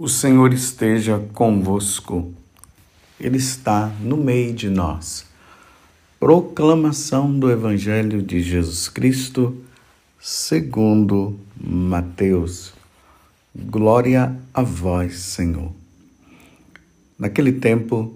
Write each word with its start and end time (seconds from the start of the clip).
O 0.00 0.06
Senhor 0.06 0.52
esteja 0.52 1.18
convosco, 1.34 2.32
Ele 3.18 3.36
está 3.36 3.88
no 4.00 4.16
meio 4.16 4.54
de 4.54 4.70
nós. 4.70 5.26
Proclamação 6.20 7.36
do 7.36 7.50
Evangelho 7.50 8.22
de 8.22 8.40
Jesus 8.40 8.88
Cristo, 8.88 9.56
segundo 10.20 11.36
Mateus. 11.60 12.72
Glória 13.52 14.38
a 14.54 14.62
vós, 14.62 15.18
Senhor. 15.18 15.72
Naquele 17.18 17.50
tempo, 17.54 18.14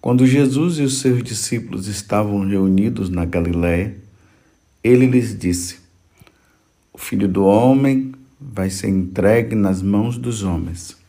quando 0.00 0.26
Jesus 0.26 0.78
e 0.78 0.82
os 0.82 1.00
seus 1.00 1.22
discípulos 1.22 1.88
estavam 1.88 2.48
reunidos 2.48 3.10
na 3.10 3.26
Galiléia, 3.26 3.94
ele 4.82 5.04
lhes 5.04 5.38
disse: 5.38 5.76
O 6.90 6.96
filho 6.96 7.28
do 7.28 7.44
homem 7.44 8.14
vai 8.40 8.70
ser 8.70 8.88
entregue 8.88 9.54
nas 9.54 9.82
mãos 9.82 10.16
dos 10.16 10.42
homens 10.42 11.01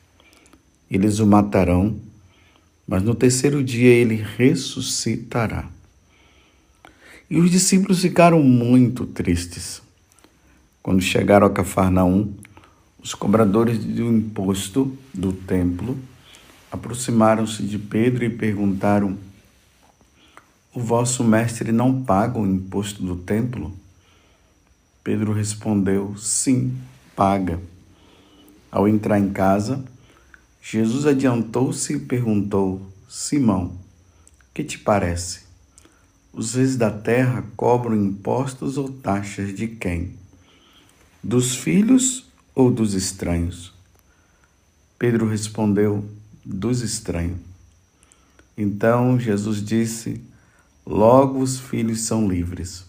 eles 0.94 1.20
o 1.20 1.26
matarão, 1.26 1.96
mas 2.88 3.02
no 3.02 3.16
terceiro 3.16 3.64
dia 3.64 3.90
ele 3.90 4.16
ressuscitará. 4.16 5.68
E 7.30 7.38
os 7.38 7.50
discípulos 7.50 8.02
ficaram 8.02 8.44
muito 8.44 9.06
tristes. 9.08 9.82
Quando 10.84 11.02
chegaram 11.02 11.48
a 11.48 11.50
Cafarnaum, 11.50 12.34
os 13.02 13.16
cobradores 13.16 13.80
do 13.80 14.04
imposto 14.04 14.96
do 15.14 15.34
templo 15.34 15.98
aproximaram-se 16.72 17.64
de 17.64 17.80
Pedro 17.80 18.24
e 18.24 18.30
perguntaram: 18.30 19.18
O 20.74 20.80
vosso 20.80 21.24
mestre 21.24 21.72
não 21.72 22.04
paga 22.04 22.38
o 22.38 22.46
imposto 22.46 23.02
do 23.02 23.16
templo? 23.16 23.74
Pedro 25.04 25.34
respondeu: 25.34 26.16
Sim, 26.18 26.78
paga. 27.16 27.60
Ao 28.72 28.88
entrar 28.88 29.20
em 29.20 29.32
casa, 29.32 29.84
Jesus 30.66 31.06
adiantou-se 31.06 31.94
e 31.94 32.00
perguntou: 32.00 32.82
Simão, 33.10 33.78
que 34.54 34.64
te 34.64 34.80
parece? 34.80 35.42
Os 36.32 36.56
reis 36.56 36.78
da 36.78 36.90
terra 36.90 37.44
cobram 37.58 37.98
impostos 37.98 38.78
ou 38.78 38.90
taxas 38.90 39.54
de 39.54 39.68
quem? 39.68 40.16
Dos 41.22 41.54
filhos 41.54 42.26
ou 42.56 42.72
dos 42.72 42.94
estranhos? 42.94 43.74
Pedro 44.98 45.28
respondeu: 45.28 46.10
Dos 46.46 46.80
estranhos. 46.80 47.40
Então 48.58 49.20
Jesus 49.20 49.62
disse: 49.62 50.22
Logo 50.88 51.40
os 51.40 51.60
filhos 51.60 52.04
são 52.04 52.26
livres. 52.26 52.86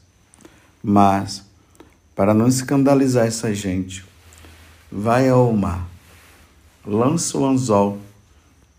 Mas, 0.80 1.44
para 2.14 2.32
não 2.32 2.46
escandalizar 2.46 3.26
essa 3.26 3.52
gente, 3.52 4.04
vai 4.92 5.28
ao 5.28 5.52
mar 5.52 5.93
lança 6.86 7.38
o 7.38 7.46
anzol 7.46 7.98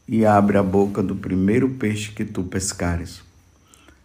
e 0.08 0.26
abre 0.26 0.58
a 0.58 0.64
boca 0.64 1.02
do 1.02 1.16
primeiro 1.16 1.70
peixe 1.72 2.12
que 2.12 2.24
tu 2.24 2.44
pescares. 2.44 3.22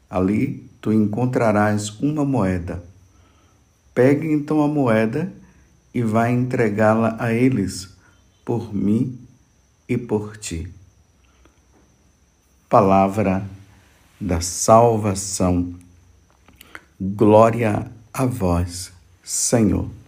Ali 0.08 0.68
tu 0.80 0.92
encontrarás 0.92 1.90
uma 2.00 2.24
moeda. 2.24 2.82
Pegue 3.94 4.32
então 4.32 4.62
a 4.62 4.68
moeda 4.68 5.32
e 5.92 6.02
vai 6.02 6.32
entregá-la 6.32 7.16
a 7.18 7.32
eles, 7.32 7.90
por 8.44 8.74
mim 8.74 9.18
e 9.88 9.98
por 9.98 10.36
ti. 10.36 10.72
Palavra 12.68 13.44
da 14.20 14.40
salvação. 14.40 15.74
Glória 17.00 17.90
a 18.12 18.24
vós, 18.24 18.92
Senhor. 19.22 19.99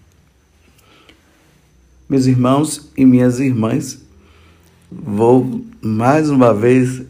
Meus 2.12 2.26
irmãos 2.26 2.90
e 2.94 3.06
minhas 3.06 3.40
irmãs, 3.40 3.98
vou 4.90 5.64
mais 5.80 6.28
uma 6.28 6.52
vez 6.52 7.00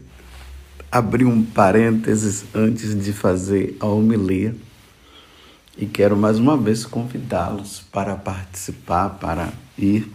abrir 0.89 1.25
um 1.25 1.43
parênteses 1.43 2.45
antes 2.55 2.97
de 2.97 3.11
fazer 3.11 3.75
a 3.81 3.85
homilia 3.85 4.55
e 5.77 5.85
quero 5.85 6.15
mais 6.15 6.39
uma 6.39 6.55
vez 6.55 6.85
convidá-los 6.85 7.81
para 7.91 8.15
participar, 8.15 9.09
para 9.19 9.51
ir 9.77 10.09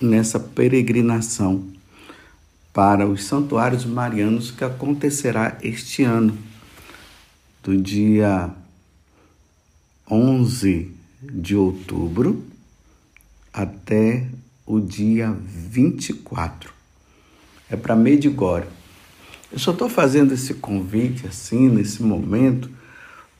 nessa 0.00 0.38
peregrinação 0.38 1.64
para 2.72 3.08
os 3.08 3.24
santuários 3.24 3.84
marianos 3.84 4.52
que 4.52 4.62
acontecerá 4.62 5.58
este 5.64 6.04
ano, 6.04 6.38
do 7.60 7.76
dia 7.76 8.50
11 10.08 10.92
de 11.20 11.56
outubro 11.56 12.49
até 13.52 14.26
o 14.66 14.80
dia 14.80 15.30
24. 15.30 16.72
É 17.68 17.76
para 17.76 17.96
Medigore. 17.96 18.66
Eu 19.52 19.58
só 19.58 19.72
estou 19.72 19.88
fazendo 19.88 20.32
esse 20.32 20.54
convite 20.54 21.26
assim, 21.26 21.68
nesse 21.68 22.02
momento, 22.02 22.70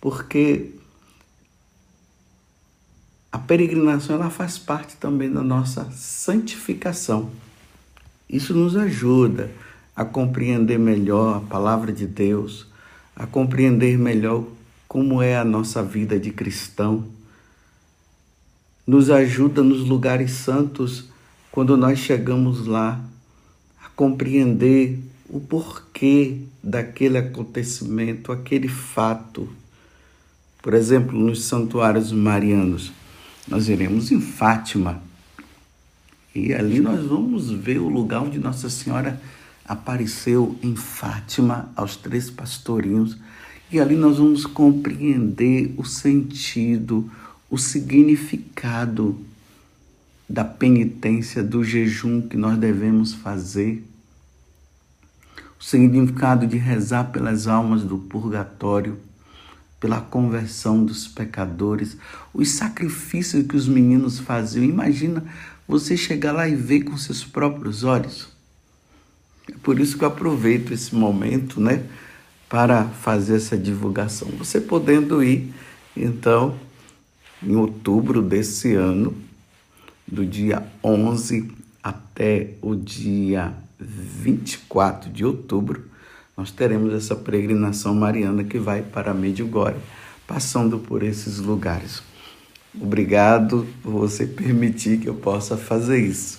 porque 0.00 0.70
a 3.30 3.38
peregrinação 3.38 4.16
ela 4.16 4.30
faz 4.30 4.58
parte 4.58 4.96
também 4.96 5.30
da 5.32 5.42
nossa 5.42 5.88
santificação. 5.92 7.30
Isso 8.28 8.52
nos 8.54 8.76
ajuda 8.76 9.50
a 9.94 10.04
compreender 10.04 10.78
melhor 10.78 11.36
a 11.36 11.40
palavra 11.40 11.92
de 11.92 12.06
Deus, 12.06 12.66
a 13.14 13.26
compreender 13.26 13.96
melhor 13.98 14.44
como 14.88 15.22
é 15.22 15.36
a 15.36 15.44
nossa 15.44 15.82
vida 15.82 16.18
de 16.18 16.32
cristão 16.32 17.06
nos 18.90 19.08
ajuda 19.08 19.62
nos 19.62 19.86
lugares 19.88 20.32
santos 20.32 21.04
quando 21.52 21.76
nós 21.76 21.96
chegamos 21.96 22.66
lá 22.66 23.00
a 23.80 23.88
compreender 23.90 24.98
o 25.28 25.38
porquê 25.38 26.38
daquele 26.60 27.16
acontecimento, 27.16 28.32
aquele 28.32 28.66
fato. 28.66 29.48
Por 30.60 30.74
exemplo, 30.74 31.16
nos 31.16 31.44
santuários 31.44 32.10
marianos, 32.10 32.90
nós 33.46 33.68
iremos 33.68 34.10
em 34.10 34.20
Fátima 34.20 35.00
e 36.34 36.52
ali 36.52 36.80
nós 36.80 37.06
vamos 37.06 37.48
ver 37.48 37.78
o 37.78 37.88
lugar 37.88 38.22
onde 38.22 38.40
Nossa 38.40 38.68
Senhora 38.68 39.22
apareceu 39.64 40.58
em 40.64 40.74
Fátima 40.74 41.70
aos 41.76 41.94
três 41.94 42.28
pastorinhos 42.28 43.16
e 43.70 43.78
ali 43.78 43.94
nós 43.94 44.18
vamos 44.18 44.46
compreender 44.46 45.72
o 45.76 45.84
sentido, 45.84 47.08
o 47.50 47.58
significado 47.58 49.18
da 50.28 50.44
penitência, 50.44 51.42
do 51.42 51.64
jejum 51.64 52.22
que 52.22 52.36
nós 52.36 52.56
devemos 52.56 53.12
fazer, 53.12 53.84
o 55.58 55.64
significado 55.64 56.46
de 56.46 56.56
rezar 56.56 57.10
pelas 57.10 57.48
almas 57.48 57.82
do 57.82 57.98
purgatório, 57.98 58.96
pela 59.80 60.00
conversão 60.00 60.84
dos 60.84 61.08
pecadores, 61.08 61.96
os 62.32 62.50
sacrifícios 62.50 63.46
que 63.46 63.56
os 63.56 63.66
meninos 63.66 64.20
faziam. 64.20 64.64
Imagina 64.64 65.24
você 65.66 65.96
chegar 65.96 66.32
lá 66.32 66.48
e 66.48 66.54
ver 66.54 66.84
com 66.84 66.96
seus 66.96 67.24
próprios 67.24 67.82
olhos. 67.82 68.28
É 69.50 69.54
por 69.62 69.80
isso 69.80 69.98
que 69.98 70.04
eu 70.04 70.08
aproveito 70.08 70.72
esse 70.72 70.94
momento, 70.94 71.60
né, 71.60 71.84
para 72.48 72.84
fazer 72.84 73.36
essa 73.36 73.56
divulgação. 73.56 74.28
Você 74.38 74.60
podendo 74.60 75.22
ir, 75.22 75.52
então, 75.96 76.56
em 77.42 77.56
outubro 77.56 78.22
desse 78.22 78.74
ano, 78.74 79.14
do 80.06 80.26
dia 80.26 80.66
11 80.82 81.50
até 81.82 82.54
o 82.60 82.74
dia 82.74 83.54
24 83.78 85.10
de 85.10 85.24
outubro, 85.24 85.84
nós 86.36 86.50
teremos 86.50 86.92
essa 86.92 87.14
peregrinação 87.14 87.94
mariana 87.94 88.44
que 88.44 88.58
vai 88.58 88.82
para 88.82 89.14
Medjugorje, 89.14 89.78
passando 90.26 90.78
por 90.78 91.02
esses 91.02 91.38
lugares. 91.38 92.02
Obrigado 92.74 93.66
por 93.82 93.92
você 93.92 94.26
permitir 94.26 95.00
que 95.00 95.08
eu 95.08 95.14
possa 95.14 95.56
fazer 95.56 95.98
isso. 95.98 96.38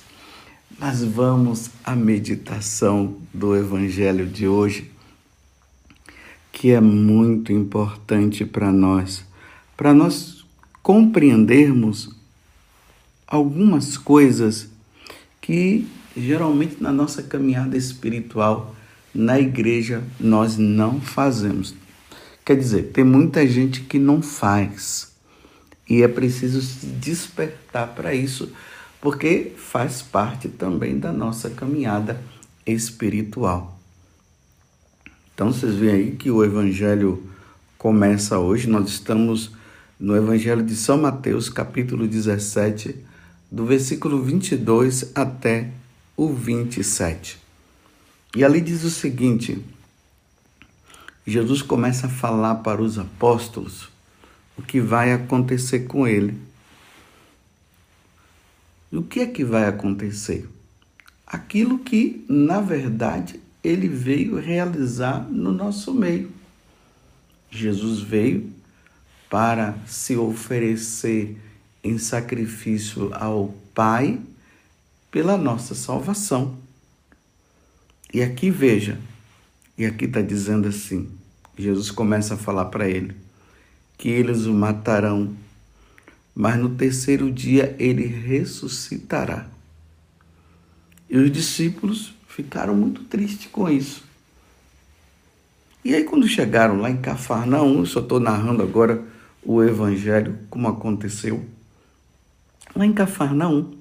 Mas 0.79 1.03
vamos 1.03 1.69
à 1.83 1.95
meditação 1.95 3.17
do 3.33 3.55
Evangelho 3.55 4.25
de 4.25 4.47
hoje, 4.47 4.89
que 6.51 6.71
é 6.71 6.81
muito 6.81 7.51
importante 7.51 8.45
para 8.45 8.71
nós, 8.71 9.23
para 9.75 9.93
nós 9.93 10.40
compreendermos 10.81 12.09
algumas 13.27 13.97
coisas 13.97 14.69
que 15.39 15.87
geralmente 16.15 16.81
na 16.81 16.91
nossa 16.91 17.23
caminhada 17.23 17.77
espiritual 17.77 18.75
na 19.13 19.39
igreja 19.39 20.03
nós 20.19 20.57
não 20.57 20.99
fazemos. 20.99 21.75
Quer 22.43 22.57
dizer, 22.57 22.91
tem 22.91 23.03
muita 23.03 23.47
gente 23.47 23.81
que 23.81 23.99
não 23.99 24.21
faz 24.21 25.11
e 25.89 26.01
é 26.01 26.07
preciso 26.07 26.61
se 26.61 26.85
despertar 26.85 27.89
para 27.89 28.13
isso, 28.13 28.51
porque 29.01 29.53
faz 29.57 30.01
parte 30.01 30.47
também 30.47 30.97
da 30.97 31.11
nossa 31.11 31.49
caminhada 31.49 32.21
espiritual. 32.65 33.77
Então 35.33 35.51
vocês 35.51 35.75
veem 35.75 35.93
aí 35.93 36.11
que 36.11 36.31
o 36.31 36.43
evangelho 36.43 37.29
começa 37.77 38.39
hoje, 38.39 38.69
nós 38.69 38.89
estamos 38.89 39.51
no 40.01 40.17
Evangelho 40.17 40.63
de 40.63 40.75
São 40.75 40.97
Mateus, 40.97 41.47
capítulo 41.47 42.05
17, 42.05 42.95
do 43.49 43.65
versículo 43.65 44.21
22 44.21 45.11
até 45.15 45.67
o 45.67 45.81
o 46.21 46.31
27. 46.31 47.39
E 48.35 48.43
ali 48.43 48.61
diz 48.61 48.83
o 48.83 48.89
seguinte: 48.91 49.59
Jesus 51.25 51.63
começa 51.63 52.05
a 52.05 52.09
falar 52.09 52.55
para 52.55 52.81
os 52.81 52.99
apóstolos 52.99 53.89
o 54.55 54.61
que 54.61 54.79
vai 54.79 55.11
acontecer 55.11 55.81
com 55.81 56.07
ele. 56.07 56.37
E 58.91 58.97
o 58.97 59.03
que 59.03 59.21
é 59.21 59.25
que 59.25 59.43
vai 59.43 59.65
acontecer? 59.65 60.47
Aquilo 61.25 61.79
que, 61.79 62.25
na 62.29 62.59
verdade, 62.59 63.39
ele 63.63 63.87
veio 63.87 64.37
realizar 64.37 65.21
no 65.29 65.51
nosso 65.51 65.93
meio. 65.93 66.29
Jesus 67.49 68.01
veio 68.01 68.51
para 69.31 69.75
se 69.87 70.17
oferecer 70.17 71.37
em 71.81 71.97
sacrifício 71.97 73.13
ao 73.13 73.55
Pai 73.73 74.19
pela 75.09 75.37
nossa 75.37 75.73
salvação. 75.73 76.57
E 78.13 78.21
aqui 78.21 78.51
veja, 78.51 78.99
e 79.77 79.85
aqui 79.85 80.03
está 80.03 80.21
dizendo 80.21 80.67
assim: 80.67 81.09
Jesus 81.57 81.89
começa 81.89 82.33
a 82.33 82.37
falar 82.37 82.65
para 82.65 82.89
ele 82.89 83.15
que 83.97 84.09
eles 84.09 84.45
o 84.45 84.53
matarão, 84.53 85.33
mas 86.35 86.57
no 86.57 86.75
terceiro 86.75 87.31
dia 87.31 87.73
ele 87.79 88.05
ressuscitará. 88.05 89.47
E 91.09 91.17
os 91.17 91.31
discípulos 91.31 92.13
ficaram 92.27 92.75
muito 92.75 93.05
tristes 93.05 93.49
com 93.49 93.69
isso. 93.69 94.03
E 95.85 95.95
aí, 95.95 96.03
quando 96.03 96.27
chegaram 96.27 96.81
lá 96.81 96.91
em 96.91 96.97
Cafarnaum, 96.97 97.79
eu 97.79 97.85
só 97.85 98.01
estou 98.01 98.19
narrando 98.19 98.61
agora 98.61 99.03
o 99.43 99.63
evangelho 99.63 100.37
como 100.49 100.67
aconteceu. 100.67 101.45
Lá 102.75 102.85
em 102.85 102.93
Cafarnaum, 102.93 103.73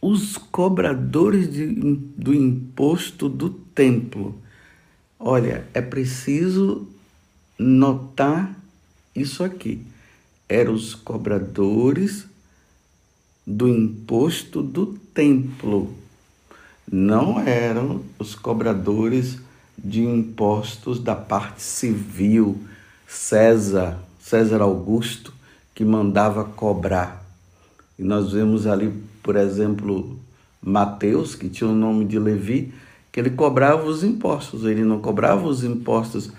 os 0.00 0.36
cobradores 0.36 1.50
de, 1.52 1.66
do 1.66 2.34
imposto 2.34 3.28
do 3.28 3.50
templo. 3.50 4.36
Olha, 5.18 5.64
é 5.72 5.80
preciso 5.80 6.88
notar 7.56 8.54
isso 9.14 9.44
aqui. 9.44 9.80
Eram 10.48 10.74
os 10.74 10.94
cobradores 10.94 12.26
do 13.46 13.68
imposto 13.68 14.62
do 14.62 14.86
templo. 15.14 15.94
Não 16.90 17.40
eram 17.40 18.02
os 18.18 18.34
cobradores 18.34 19.38
de 19.78 20.02
impostos 20.02 20.98
da 20.98 21.14
parte 21.14 21.62
civil, 21.62 22.60
César, 23.12 23.98
César 24.18 24.62
Augusto, 24.62 25.34
que 25.74 25.84
mandava 25.84 26.44
cobrar. 26.44 27.22
E 27.98 28.02
nós 28.02 28.32
vemos 28.32 28.66
ali, 28.66 28.90
por 29.22 29.36
exemplo, 29.36 30.18
Mateus, 30.62 31.34
que 31.34 31.50
tinha 31.50 31.68
o 31.68 31.74
nome 31.74 32.06
de 32.06 32.18
Levi, 32.18 32.72
que 33.12 33.20
ele 33.20 33.30
cobrava 33.30 33.84
os 33.84 34.02
impostos. 34.02 34.64
Ele 34.64 34.82
não 34.82 34.98
cobrava 34.98 35.46
os 35.46 35.62
impostos 35.62 36.32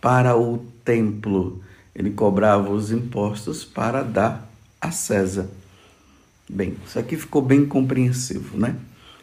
para 0.00 0.36
o 0.36 0.58
templo, 0.84 1.62
ele 1.94 2.10
cobrava 2.10 2.70
os 2.70 2.90
impostos 2.90 3.64
para 3.64 4.02
dar 4.02 4.50
a 4.80 4.90
César. 4.90 5.48
Bem, 6.50 6.76
isso 6.84 6.98
aqui 6.98 7.16
ficou 7.16 7.40
bem 7.40 7.64
compreensivo, 7.64 8.58
né? 8.58 8.74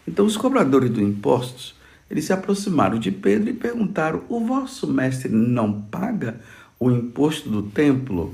Então 0.07 0.25
os 0.25 0.37
cobradores 0.37 0.89
do 0.89 1.01
impostos, 1.01 1.75
eles 2.09 2.25
se 2.25 2.33
aproximaram 2.33 2.97
de 2.97 3.11
Pedro 3.11 3.49
e 3.49 3.53
perguntaram: 3.53 4.23
"O 4.29 4.39
vosso 4.39 4.87
mestre 4.91 5.29
não 5.29 5.81
paga 5.81 6.39
o 6.85 6.91
imposto 6.91 7.49
do 7.49 7.63
templo?" 7.63 8.33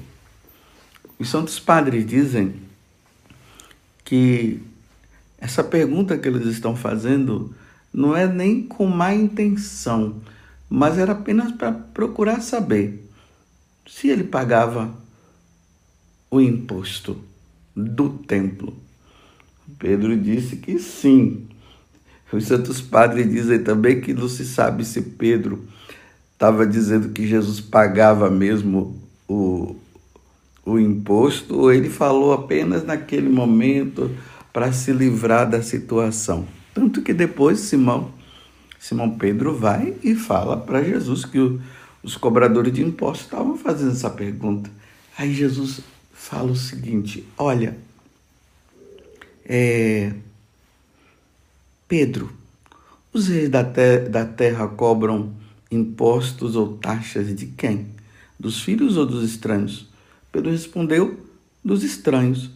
Os 1.18 1.30
santos 1.30 1.60
padres 1.60 2.06
dizem 2.06 2.56
que 4.06 4.62
essa 5.38 5.64
pergunta 5.64 6.18
que 6.18 6.28
eles 6.28 6.46
estão 6.48 6.76
fazendo 6.76 7.54
não 7.94 8.16
é 8.16 8.28
nem 8.28 8.62
com 8.64 8.86
má 8.86 9.14
intenção, 9.14 10.22
mas 10.70 10.98
era 10.98 11.12
apenas 11.14 11.52
para 11.52 11.72
procurar 11.72 12.42
saber 12.42 13.06
se 13.88 14.08
ele 14.08 14.24
pagava 14.24 14.94
o 16.30 16.40
imposto 16.40 17.22
do 17.76 18.10
templo. 18.10 18.78
Pedro 19.78 20.16
disse 20.18 20.58
que 20.58 20.80
sim. 20.80 21.48
Os 22.32 22.46
santos 22.46 22.80
padres 22.80 23.30
dizem 23.30 23.64
também 23.64 24.00
que 24.00 24.14
não 24.14 24.30
se 24.30 24.46
sabe 24.46 24.86
se 24.86 25.02
Pedro 25.02 25.68
estava 26.40 26.66
dizendo 26.66 27.10
que 27.10 27.28
Jesus 27.28 27.60
pagava 27.60 28.30
mesmo 28.30 28.98
o, 29.28 29.76
o 30.66 30.80
imposto 30.80 31.54
ou 31.54 31.74
ele 31.74 31.90
falou 31.90 32.32
apenas 32.32 32.86
naquele 32.86 33.28
momento 33.28 34.10
para 34.54 34.72
se 34.72 34.94
livrar 34.94 35.50
da 35.50 35.62
situação. 35.62 36.48
Tanto 36.74 37.02
que 37.02 37.14
depois 37.14 37.60
Simão, 37.60 38.14
Simão 38.80 39.18
Pedro 39.18 39.54
vai 39.54 39.94
e 40.02 40.16
fala 40.16 40.56
para 40.56 40.82
Jesus 40.82 41.26
que 41.26 41.38
o, 41.38 41.60
os 42.02 42.16
cobradores 42.16 42.72
de 42.72 42.84
impostos 42.86 43.26
estavam 43.26 43.58
fazendo 43.58 43.92
essa 43.92 44.10
pergunta. 44.10 44.72
Aí 45.18 45.34
Jesus 45.34 45.82
fala 46.14 46.52
o 46.52 46.56
seguinte: 46.56 47.28
olha, 47.38 47.78
é, 49.46 50.14
Pedro, 51.86 52.32
os 53.12 53.28
reis 53.28 53.50
da, 53.50 53.66
te 53.66 54.08
da 54.08 54.24
terra 54.24 54.66
cobram 54.70 55.38
impostos 55.72 56.56
ou 56.56 56.78
taxas 56.78 57.36
de 57.36 57.48
quem? 57.48 57.88
Dos 58.40 58.62
filhos 58.62 58.98
ou 58.98 59.06
dos 59.06 59.24
estranhos? 59.30 59.88
Pedro 60.32 60.52
respondeu: 60.52 61.26
dos 61.64 61.84
estranhos. 61.84 62.50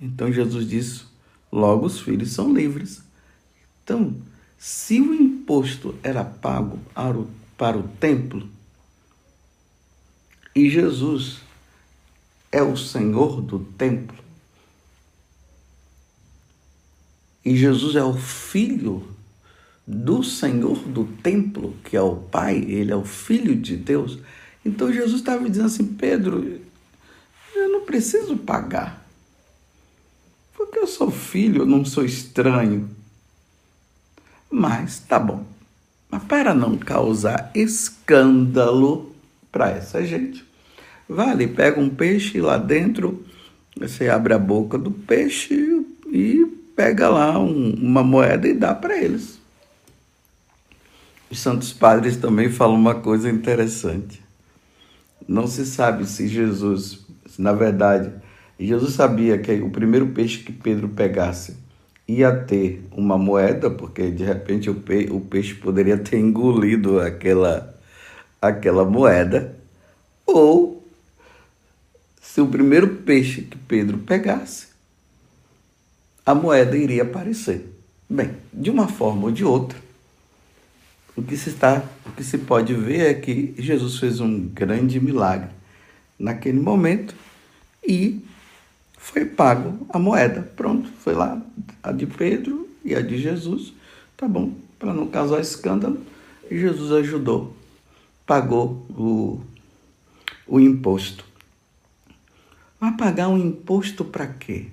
Então 0.00 0.32
Jesus 0.32 0.68
disse: 0.68 1.02
logo 1.50 1.86
os 1.86 2.00
filhos 2.00 2.32
são 2.32 2.52
livres. 2.52 3.02
Então, 3.84 4.16
se 4.58 5.00
o 5.00 5.14
imposto 5.14 5.94
era 6.02 6.24
pago 6.24 6.78
para 7.56 7.78
o, 7.78 7.88
templo, 8.00 8.48
e 10.54 10.70
Jesus 10.70 11.38
é 12.50 12.62
o 12.62 12.76
Senhor 12.76 13.40
do 13.40 13.60
templo, 13.60 14.16
e 17.44 17.56
Jesus 17.56 17.96
é 17.96 18.04
o 18.04 18.14
Filho 18.14 19.11
do 19.86 20.22
Senhor 20.22 20.78
do 20.78 21.04
templo, 21.04 21.74
que 21.84 21.96
é 21.96 22.00
o 22.00 22.16
Pai, 22.16 22.56
ele 22.56 22.92
é 22.92 22.96
o 22.96 23.04
Filho 23.04 23.54
de 23.54 23.76
Deus. 23.76 24.18
Então 24.64 24.92
Jesus 24.92 25.20
estava 25.20 25.48
dizendo 25.48 25.66
assim: 25.66 25.86
Pedro, 25.86 26.60
eu 27.54 27.68
não 27.68 27.82
preciso 27.82 28.36
pagar, 28.36 29.04
porque 30.54 30.78
eu 30.78 30.86
sou 30.86 31.10
filho, 31.10 31.62
eu 31.62 31.66
não 31.66 31.84
sou 31.84 32.04
estranho. 32.04 32.88
Mas 34.50 35.00
tá 35.00 35.18
bom, 35.18 35.44
mas 36.10 36.22
para 36.24 36.54
não 36.54 36.76
causar 36.76 37.50
escândalo 37.54 39.14
para 39.50 39.70
essa 39.70 40.04
gente, 40.04 40.44
vale, 41.08 41.46
pega 41.48 41.80
um 41.80 41.90
peixe 41.90 42.40
lá 42.40 42.58
dentro, 42.58 43.24
você 43.76 44.08
abre 44.08 44.34
a 44.34 44.38
boca 44.38 44.78
do 44.78 44.90
peixe 44.90 45.84
e 46.06 46.46
pega 46.76 47.08
lá 47.08 47.38
um, 47.38 47.74
uma 47.74 48.02
moeda 48.02 48.46
e 48.46 48.54
dá 48.54 48.74
para 48.74 48.96
eles. 48.96 49.41
Os 51.32 51.40
Santos 51.40 51.72
Padres 51.72 52.18
também 52.18 52.50
falam 52.50 52.74
uma 52.74 52.94
coisa 52.94 53.30
interessante. 53.30 54.22
Não 55.26 55.46
se 55.46 55.64
sabe 55.64 56.04
se 56.04 56.28
Jesus, 56.28 57.06
na 57.38 57.54
verdade, 57.54 58.12
Jesus 58.60 58.92
sabia 58.92 59.38
que 59.38 59.50
o 59.62 59.70
primeiro 59.70 60.08
peixe 60.08 60.40
que 60.40 60.52
Pedro 60.52 60.90
pegasse 60.90 61.56
ia 62.06 62.30
ter 62.30 62.86
uma 62.92 63.16
moeda, 63.16 63.70
porque 63.70 64.10
de 64.10 64.22
repente 64.22 64.68
o, 64.68 64.74
pe 64.74 65.08
o 65.10 65.22
peixe 65.22 65.54
poderia 65.54 65.96
ter 65.96 66.18
engolido 66.18 67.00
aquela, 67.00 67.80
aquela 68.38 68.84
moeda, 68.84 69.56
ou 70.26 70.86
se 72.20 72.42
o 72.42 72.46
primeiro 72.46 72.96
peixe 72.96 73.40
que 73.40 73.56
Pedro 73.56 73.96
pegasse 73.96 74.66
a 76.26 76.34
moeda 76.34 76.76
iria 76.76 77.04
aparecer. 77.04 77.74
Bem, 78.06 78.32
de 78.52 78.68
uma 78.68 78.86
forma 78.86 79.24
ou 79.24 79.30
de 79.30 79.46
outra, 79.46 79.78
o 81.16 81.22
que 81.22 81.36
se 81.36 81.50
está, 81.50 81.84
o 82.06 82.12
que 82.12 82.24
se 82.24 82.38
pode 82.38 82.74
ver 82.74 83.10
é 83.10 83.14
que 83.14 83.54
Jesus 83.58 83.98
fez 83.98 84.20
um 84.20 84.48
grande 84.48 85.00
milagre 85.00 85.50
naquele 86.18 86.60
momento 86.60 87.14
e 87.86 88.24
foi 88.96 89.24
pago 89.24 89.86
a 89.90 89.98
moeda. 89.98 90.42
Pronto, 90.56 90.88
foi 91.00 91.14
lá 91.14 91.40
a 91.82 91.92
de 91.92 92.06
Pedro 92.06 92.68
e 92.84 92.94
a 92.94 93.00
de 93.00 93.18
Jesus. 93.18 93.72
Tá 94.16 94.26
bom, 94.26 94.54
para 94.78 94.94
não 94.94 95.06
causar 95.06 95.40
escândalo, 95.40 96.00
Jesus 96.50 96.92
ajudou, 96.92 97.54
pagou 98.26 98.86
o, 98.90 99.40
o 100.46 100.60
imposto. 100.60 101.24
Vai 102.80 102.96
pagar 102.96 103.28
um 103.28 103.38
imposto 103.38 104.04
para 104.04 104.26
quê? 104.26 104.68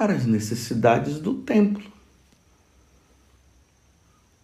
para 0.00 0.14
as 0.14 0.24
necessidades 0.24 1.18
do 1.18 1.34
templo. 1.34 1.89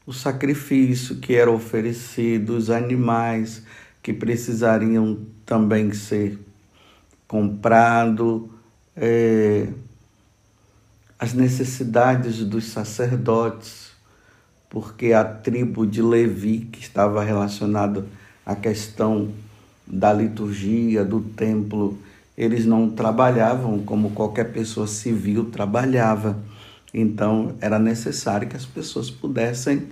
O 0.06 0.12
sacrifício 0.12 1.16
que 1.16 1.34
era 1.34 1.50
oferecido, 1.50 2.56
os 2.56 2.70
animais 2.70 3.64
que 4.00 4.12
precisariam 4.12 5.18
também 5.44 5.92
ser 5.92 6.38
comprado, 7.26 8.48
é, 8.94 9.66
as 11.18 11.32
necessidades 11.32 12.44
dos 12.44 12.66
sacerdotes, 12.66 13.90
porque 14.70 15.12
a 15.12 15.25
tribo 15.25 15.84
de 15.84 16.00
Levi, 16.00 16.68
que 16.70 16.80
estava 16.80 17.25
relacionado 17.25 18.06
à 18.44 18.54
questão 18.54 19.32
da 19.84 20.12
liturgia, 20.12 21.04
do 21.04 21.20
templo, 21.20 21.98
eles 22.38 22.64
não 22.64 22.90
trabalhavam 22.90 23.80
como 23.80 24.10
qualquer 24.10 24.52
pessoa 24.52 24.86
civil 24.86 25.46
trabalhava. 25.46 26.38
Então 26.98 27.54
era 27.60 27.78
necessário 27.78 28.48
que 28.48 28.56
as 28.56 28.64
pessoas 28.64 29.10
pudessem 29.10 29.86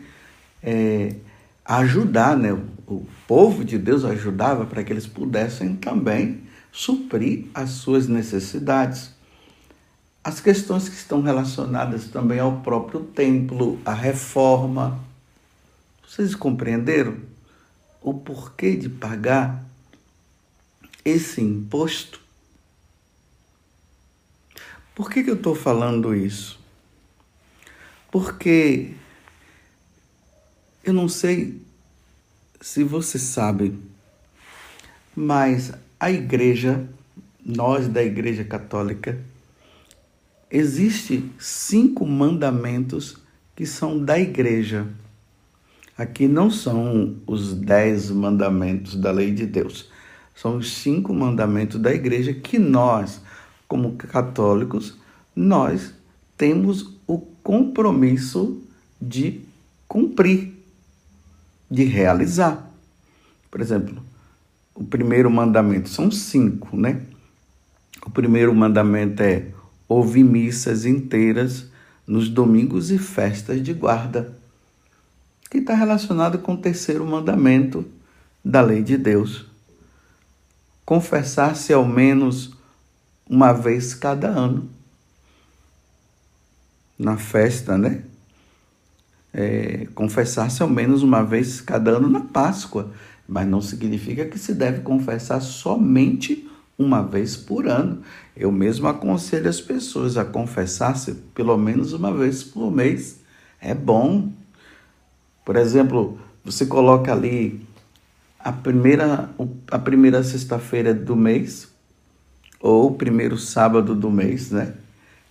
é, 0.62 1.14
ajudar, 1.62 2.34
né? 2.34 2.50
O 2.86 3.06
povo 3.28 3.62
de 3.62 3.76
Deus 3.76 4.06
ajudava 4.06 4.64
para 4.64 4.82
que 4.82 4.90
eles 4.90 5.06
pudessem 5.06 5.76
também 5.76 6.44
suprir 6.72 7.44
as 7.52 7.72
suas 7.72 8.08
necessidades. 8.08 9.10
As 10.24 10.40
questões 10.40 10.88
que 10.88 10.94
estão 10.94 11.20
relacionadas 11.20 12.08
também 12.08 12.38
ao 12.38 12.62
próprio 12.62 13.00
templo, 13.00 13.78
a 13.84 13.92
reforma. 13.92 14.98
Vocês 16.08 16.34
compreenderam 16.34 17.18
o 18.00 18.14
porquê 18.14 18.76
de 18.76 18.88
pagar 18.88 19.62
esse 21.04 21.42
imposto? 21.42 22.18
Por 24.94 25.10
que, 25.10 25.22
que 25.22 25.30
eu 25.30 25.34
estou 25.34 25.54
falando 25.54 26.14
isso? 26.14 26.63
Porque 28.14 28.92
eu 30.84 30.92
não 30.92 31.08
sei 31.08 31.60
se 32.60 32.84
você 32.84 33.18
sabe, 33.18 33.76
mas 35.16 35.72
a 35.98 36.12
igreja, 36.12 36.88
nós 37.44 37.88
da 37.88 38.04
Igreja 38.04 38.44
Católica, 38.44 39.18
existe 40.48 41.28
cinco 41.40 42.06
mandamentos 42.06 43.16
que 43.56 43.66
são 43.66 43.98
da 43.98 44.16
igreja. 44.16 44.86
Aqui 45.98 46.28
não 46.28 46.52
são 46.52 47.16
os 47.26 47.52
dez 47.52 48.12
mandamentos 48.12 48.94
da 48.94 49.10
lei 49.10 49.32
de 49.32 49.44
Deus, 49.44 49.90
são 50.36 50.58
os 50.58 50.72
cinco 50.72 51.12
mandamentos 51.12 51.80
da 51.80 51.92
igreja 51.92 52.32
que 52.32 52.60
nós, 52.60 53.20
como 53.66 53.96
católicos, 53.96 54.96
nós 55.34 55.92
temos 56.36 56.93
compromisso 57.44 58.60
de 59.00 59.42
cumprir 59.86 60.54
de 61.70 61.84
realizar. 61.84 62.70
Por 63.50 63.60
exemplo, 63.60 64.02
o 64.74 64.82
primeiro 64.82 65.30
mandamento, 65.30 65.88
são 65.88 66.10
cinco, 66.10 66.76
né? 66.76 67.02
O 68.04 68.10
primeiro 68.10 68.54
mandamento 68.54 69.22
é 69.22 69.48
ouvir 69.86 70.24
missas 70.24 70.84
inteiras 70.84 71.66
nos 72.06 72.28
domingos 72.28 72.90
e 72.90 72.98
festas 72.98 73.62
de 73.62 73.72
guarda, 73.72 74.36
que 75.50 75.58
está 75.58 75.74
relacionado 75.74 76.38
com 76.38 76.54
o 76.54 76.58
terceiro 76.58 77.04
mandamento 77.06 77.84
da 78.44 78.60
lei 78.60 78.82
de 78.82 78.96
Deus. 78.96 79.46
Confessar-se 80.84 81.72
ao 81.72 81.84
menos 81.84 82.54
uma 83.28 83.52
vez 83.52 83.94
cada 83.94 84.28
ano. 84.28 84.68
Na 86.98 87.16
festa, 87.16 87.76
né? 87.76 88.02
é, 89.34 89.88
confessar-se 89.96 90.62
ao 90.62 90.68
menos 90.68 91.02
uma 91.02 91.24
vez 91.24 91.60
cada 91.60 91.90
ano 91.90 92.08
na 92.08 92.20
Páscoa, 92.20 92.92
mas 93.26 93.46
não 93.48 93.60
significa 93.60 94.24
que 94.24 94.38
se 94.38 94.54
deve 94.54 94.82
confessar 94.82 95.40
somente 95.40 96.48
uma 96.78 97.02
vez 97.02 97.36
por 97.36 97.66
ano. 97.66 98.00
Eu 98.36 98.52
mesmo 98.52 98.86
aconselho 98.86 99.48
as 99.48 99.60
pessoas 99.60 100.16
a 100.16 100.24
confessar-se 100.24 101.14
pelo 101.34 101.56
menos 101.58 101.92
uma 101.92 102.12
vez 102.12 102.44
por 102.44 102.70
mês. 102.70 103.18
É 103.60 103.74
bom. 103.74 104.30
Por 105.44 105.56
exemplo, 105.56 106.18
você 106.44 106.64
coloca 106.64 107.12
ali 107.12 107.60
a 108.38 108.52
primeira, 108.52 109.30
a 109.70 109.78
primeira 109.78 110.22
sexta-feira 110.22 110.94
do 110.94 111.16
mês, 111.16 111.68
ou 112.60 112.88
o 112.88 112.94
primeiro 112.94 113.36
sábado 113.36 113.94
do 113.94 114.10
mês, 114.10 114.50
né? 114.50 114.74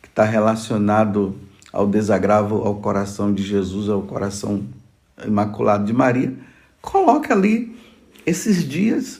Que 0.02 0.10
está 0.10 0.24
relacionado 0.24 1.36
ao 1.74 1.88
desagravo 1.88 2.58
ao 2.58 2.76
coração 2.76 3.34
de 3.34 3.42
Jesus, 3.42 3.90
ao 3.90 4.04
coração 4.04 4.64
imaculado 5.26 5.86
de 5.86 5.92
Maria, 5.92 6.32
coloque 6.80 7.34
ali 7.34 7.76
esses 8.28 8.64
dias, 8.64 9.20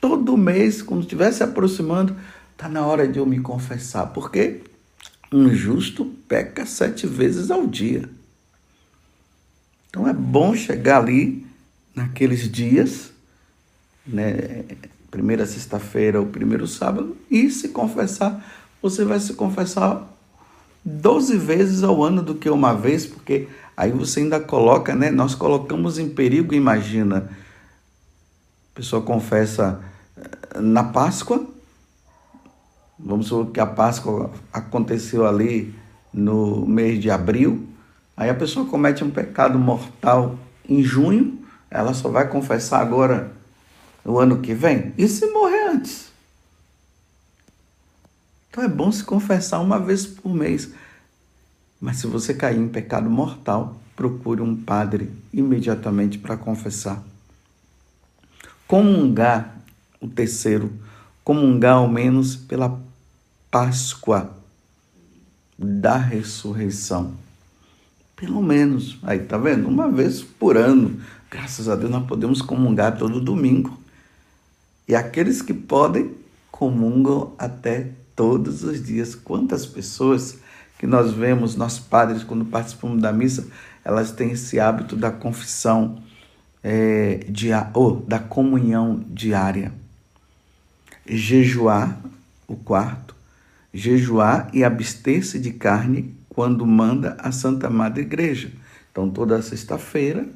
todo 0.00 0.36
mês, 0.36 0.82
quando 0.82 1.02
estiver 1.02 1.32
se 1.32 1.44
aproximando, 1.44 2.16
está 2.52 2.68
na 2.68 2.84
hora 2.84 3.06
de 3.06 3.20
eu 3.20 3.24
me 3.24 3.38
confessar, 3.38 4.08
porque 4.08 4.60
um 5.32 5.54
justo 5.54 6.04
peca 6.26 6.66
sete 6.66 7.06
vezes 7.06 7.50
ao 7.52 7.66
dia. 7.68 8.08
Então 9.88 10.08
é 10.08 10.12
bom 10.12 10.56
chegar 10.56 11.00
ali 11.00 11.46
naqueles 11.94 12.50
dias, 12.50 13.12
né, 14.06 14.64
primeira 15.10 15.46
sexta-feira 15.46 16.18
ou 16.18 16.26
primeiro 16.26 16.66
sábado, 16.66 17.16
e 17.30 17.48
se 17.48 17.68
confessar. 17.68 18.44
Você 18.82 19.04
vai 19.04 19.20
se 19.20 19.34
confessar 19.34 20.11
12 20.84 21.36
vezes 21.36 21.82
ao 21.82 22.02
ano 22.02 22.22
do 22.22 22.34
que 22.34 22.50
uma 22.50 22.74
vez, 22.74 23.06
porque 23.06 23.48
aí 23.76 23.92
você 23.92 24.20
ainda 24.20 24.40
coloca, 24.40 24.94
né? 24.94 25.10
Nós 25.10 25.34
colocamos 25.34 25.98
em 25.98 26.08
perigo, 26.08 26.54
imagina. 26.54 27.30
A 28.72 28.74
pessoa 28.74 29.02
confessa 29.02 29.80
eh, 30.16 30.60
na 30.60 30.84
Páscoa, 30.84 31.46
vamos 32.98 33.26
supor 33.26 33.52
que 33.52 33.60
a 33.60 33.66
Páscoa 33.66 34.30
aconteceu 34.52 35.26
ali 35.26 35.74
no 36.12 36.66
mês 36.66 37.00
de 37.00 37.10
abril, 37.10 37.66
aí 38.16 38.28
a 38.28 38.34
pessoa 38.34 38.66
comete 38.66 39.04
um 39.04 39.10
pecado 39.10 39.58
mortal 39.58 40.38
em 40.68 40.82
junho, 40.82 41.38
ela 41.70 41.94
só 41.94 42.08
vai 42.08 42.28
confessar 42.28 42.80
agora 42.80 43.32
no 44.04 44.18
ano 44.18 44.38
que 44.38 44.52
vem? 44.52 44.92
E 44.98 45.08
se 45.08 45.26
morrer 45.26 45.68
antes? 45.68 46.11
Então 48.52 48.62
é 48.62 48.68
bom 48.68 48.92
se 48.92 49.02
confessar 49.02 49.60
uma 49.60 49.78
vez 49.78 50.06
por 50.06 50.28
mês. 50.28 50.68
Mas 51.80 51.96
se 51.96 52.06
você 52.06 52.34
cair 52.34 52.58
em 52.58 52.68
pecado 52.68 53.08
mortal, 53.08 53.80
procure 53.96 54.42
um 54.42 54.54
padre 54.54 55.10
imediatamente 55.32 56.18
para 56.18 56.36
confessar. 56.36 57.02
Comungar, 58.68 59.56
o 60.02 60.06
terceiro, 60.06 60.70
comungar 61.24 61.76
ao 61.76 61.88
menos 61.88 62.36
pela 62.36 62.78
Páscoa 63.50 64.36
da 65.58 65.96
ressurreição. 65.96 67.14
Pelo 68.14 68.42
menos, 68.42 68.98
aí 69.02 69.20
tá 69.20 69.38
vendo? 69.38 69.66
Uma 69.66 69.90
vez 69.90 70.22
por 70.22 70.58
ano. 70.58 71.00
Graças 71.30 71.70
a 71.70 71.74
Deus 71.74 71.90
nós 71.90 72.06
podemos 72.06 72.42
comungar 72.42 72.98
todo 72.98 73.18
domingo. 73.18 73.80
E 74.86 74.94
aqueles 74.94 75.40
que 75.40 75.54
podem, 75.54 76.14
comungam 76.50 77.32
até 77.38 77.92
todos 78.14 78.62
os 78.62 78.84
dias. 78.84 79.14
Quantas 79.14 79.66
pessoas 79.66 80.38
que 80.78 80.86
nós 80.86 81.12
vemos, 81.12 81.54
nós 81.56 81.78
padres, 81.78 82.24
quando 82.24 82.44
participamos 82.44 83.00
da 83.00 83.12
missa, 83.12 83.46
elas 83.84 84.12
têm 84.12 84.32
esse 84.32 84.58
hábito 84.58 84.96
da 84.96 85.10
confissão, 85.10 86.02
é, 86.62 87.24
dia, 87.28 87.70
ou 87.74 88.00
da 88.00 88.18
comunhão 88.18 89.04
diária. 89.08 89.72
Jejuar, 91.06 92.00
o 92.46 92.56
quarto, 92.56 93.14
jejuar 93.72 94.50
e 94.52 94.62
abster-se 94.62 95.38
de 95.38 95.52
carne 95.52 96.14
quando 96.28 96.66
manda 96.66 97.16
a 97.18 97.32
Santa 97.32 97.68
Madre 97.68 98.02
Igreja. 98.02 98.52
Então, 98.90 99.10
toda 99.10 99.40
sexta-feira 99.42 100.28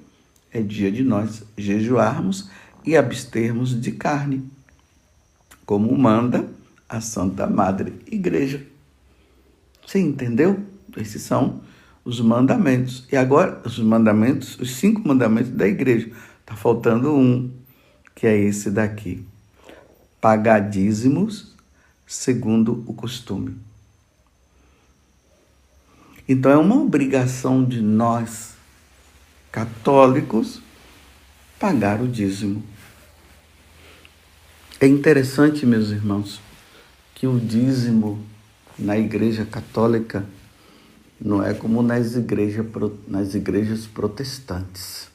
é 0.53 0.61
dia 0.61 0.91
de 0.91 1.03
nós 1.03 1.45
jejuarmos 1.57 2.49
e 2.85 2.97
abstermos 2.97 3.79
de 3.81 3.93
carne, 3.93 4.49
como 5.65 5.97
manda 5.97 6.49
a 6.89 7.01
Santa 7.01 7.47
Madre 7.47 7.95
Igreja. 8.11 8.65
Você 9.87 9.99
entendeu? 9.99 10.65
Esses 10.97 11.23
são 11.23 11.61
os 12.05 12.21
mandamentos. 12.21 13.07
E 13.11 13.17
agora, 13.17 13.61
os 13.65 13.79
mandamentos, 13.79 14.59
os 14.59 14.77
cinco 14.77 15.07
mandamentos 15.07 15.51
da 15.53 15.67
igreja. 15.67 16.11
Está 16.41 16.55
faltando 16.55 17.15
um, 17.15 17.51
que 18.15 18.27
é 18.27 18.37
esse 18.37 18.71
daqui. 18.71 19.27
Pagar 20.21 20.61
dízimos 20.61 21.55
segundo 22.07 22.85
o 22.87 22.95
costume. 22.95 23.57
Então 26.29 26.51
é 26.51 26.57
uma 26.57 26.77
obrigação 26.77 27.65
de 27.65 27.81
nós, 27.81 28.55
católicos, 29.53 30.61
pagar 31.59 32.01
o 32.01 32.09
dízimo. 32.09 32.65
É 34.81 34.87
interessante, 34.87 35.65
meus 35.65 35.91
irmãos, 35.91 36.41
que 37.17 37.27
o 37.27 37.41
dízimo 37.41 38.23
na 38.79 38.99
igreja 38.99 39.47
católica 39.47 40.27
não 41.19 41.43
é 41.43 41.55
como 41.55 41.83
nas, 41.83 42.15
igreja, 42.15 42.65
nas 43.09 43.35
igrejas 43.35 43.87
protestantes. 43.87 45.09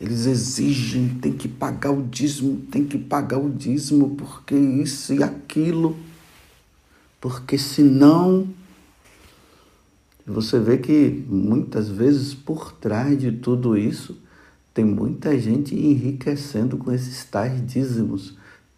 Eles 0.00 0.24
exigem, 0.24 1.10
tem 1.20 1.34
que 1.34 1.46
pagar 1.46 1.90
o 1.90 2.02
dízimo, 2.02 2.62
tem 2.70 2.86
que 2.86 2.96
pagar 2.96 3.38
o 3.38 3.50
dízimo, 3.50 4.16
porque 4.16 4.54
isso 4.54 5.12
e 5.12 5.22
aquilo. 5.22 5.94
Porque 7.20 7.58
senão 7.58 8.48
você 10.26 10.58
vê 10.58 10.78
que 10.78 11.26
muitas 11.28 11.90
vezes 11.90 12.32
por 12.32 12.72
trás 12.72 13.18
de 13.18 13.32
tudo 13.32 13.76
isso 13.76 14.16
tem 14.72 14.84
muita 14.84 15.38
gente 15.38 15.74
enriquecendo 15.74 16.78
com 16.78 16.90
esses 16.90 17.22
tais 17.26 17.64
dízimos. 17.66 18.34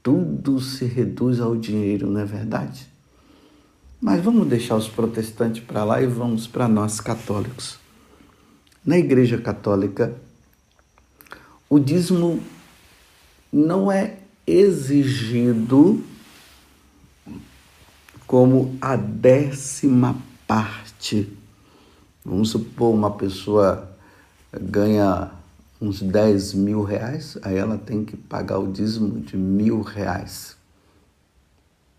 Tudo 0.06 0.60
se 0.60 0.84
reduz 0.84 1.40
ao 1.40 1.56
dinheiro, 1.56 2.08
não 2.08 2.20
é 2.20 2.24
verdade? 2.24 2.86
Mas 4.00 4.22
vamos 4.22 4.46
deixar 4.46 4.76
os 4.76 4.86
protestantes 4.86 5.64
para 5.64 5.82
lá 5.82 6.00
e 6.00 6.06
vamos 6.06 6.46
para 6.46 6.68
nós 6.68 7.00
católicos. 7.00 7.76
Na 8.84 8.96
Igreja 8.96 9.36
Católica, 9.36 10.14
o 11.68 11.80
dízimo 11.80 12.40
não 13.52 13.90
é 13.90 14.18
exigido 14.46 16.04
como 18.28 18.78
a 18.80 18.94
décima 18.94 20.16
parte. 20.46 21.36
Vamos 22.24 22.50
supor 22.50 22.94
uma 22.94 23.10
pessoa 23.10 23.90
ganha 24.52 25.32
uns 25.80 26.00
10 26.00 26.54
mil 26.54 26.82
reais, 26.82 27.36
aí 27.42 27.56
ela 27.56 27.76
tem 27.76 28.04
que 28.04 28.16
pagar 28.16 28.58
o 28.58 28.70
dízimo 28.70 29.20
de 29.20 29.36
mil 29.36 29.82
reais. 29.82 30.56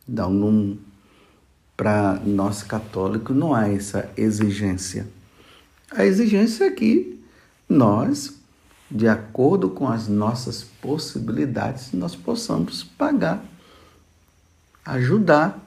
Então, 0.07 0.77
para 1.75 2.19
nós 2.25 2.63
católicos 2.63 3.35
não 3.35 3.53
há 3.53 3.67
essa 3.67 4.09
exigência. 4.17 5.07
A 5.91 6.05
exigência 6.05 6.65
é 6.65 6.71
que 6.71 7.21
nós, 7.69 8.33
de 8.89 9.07
acordo 9.07 9.69
com 9.69 9.87
as 9.87 10.07
nossas 10.07 10.63
possibilidades, 10.63 11.91
nós 11.93 12.15
possamos 12.15 12.83
pagar, 12.83 13.45
ajudar 14.85 15.59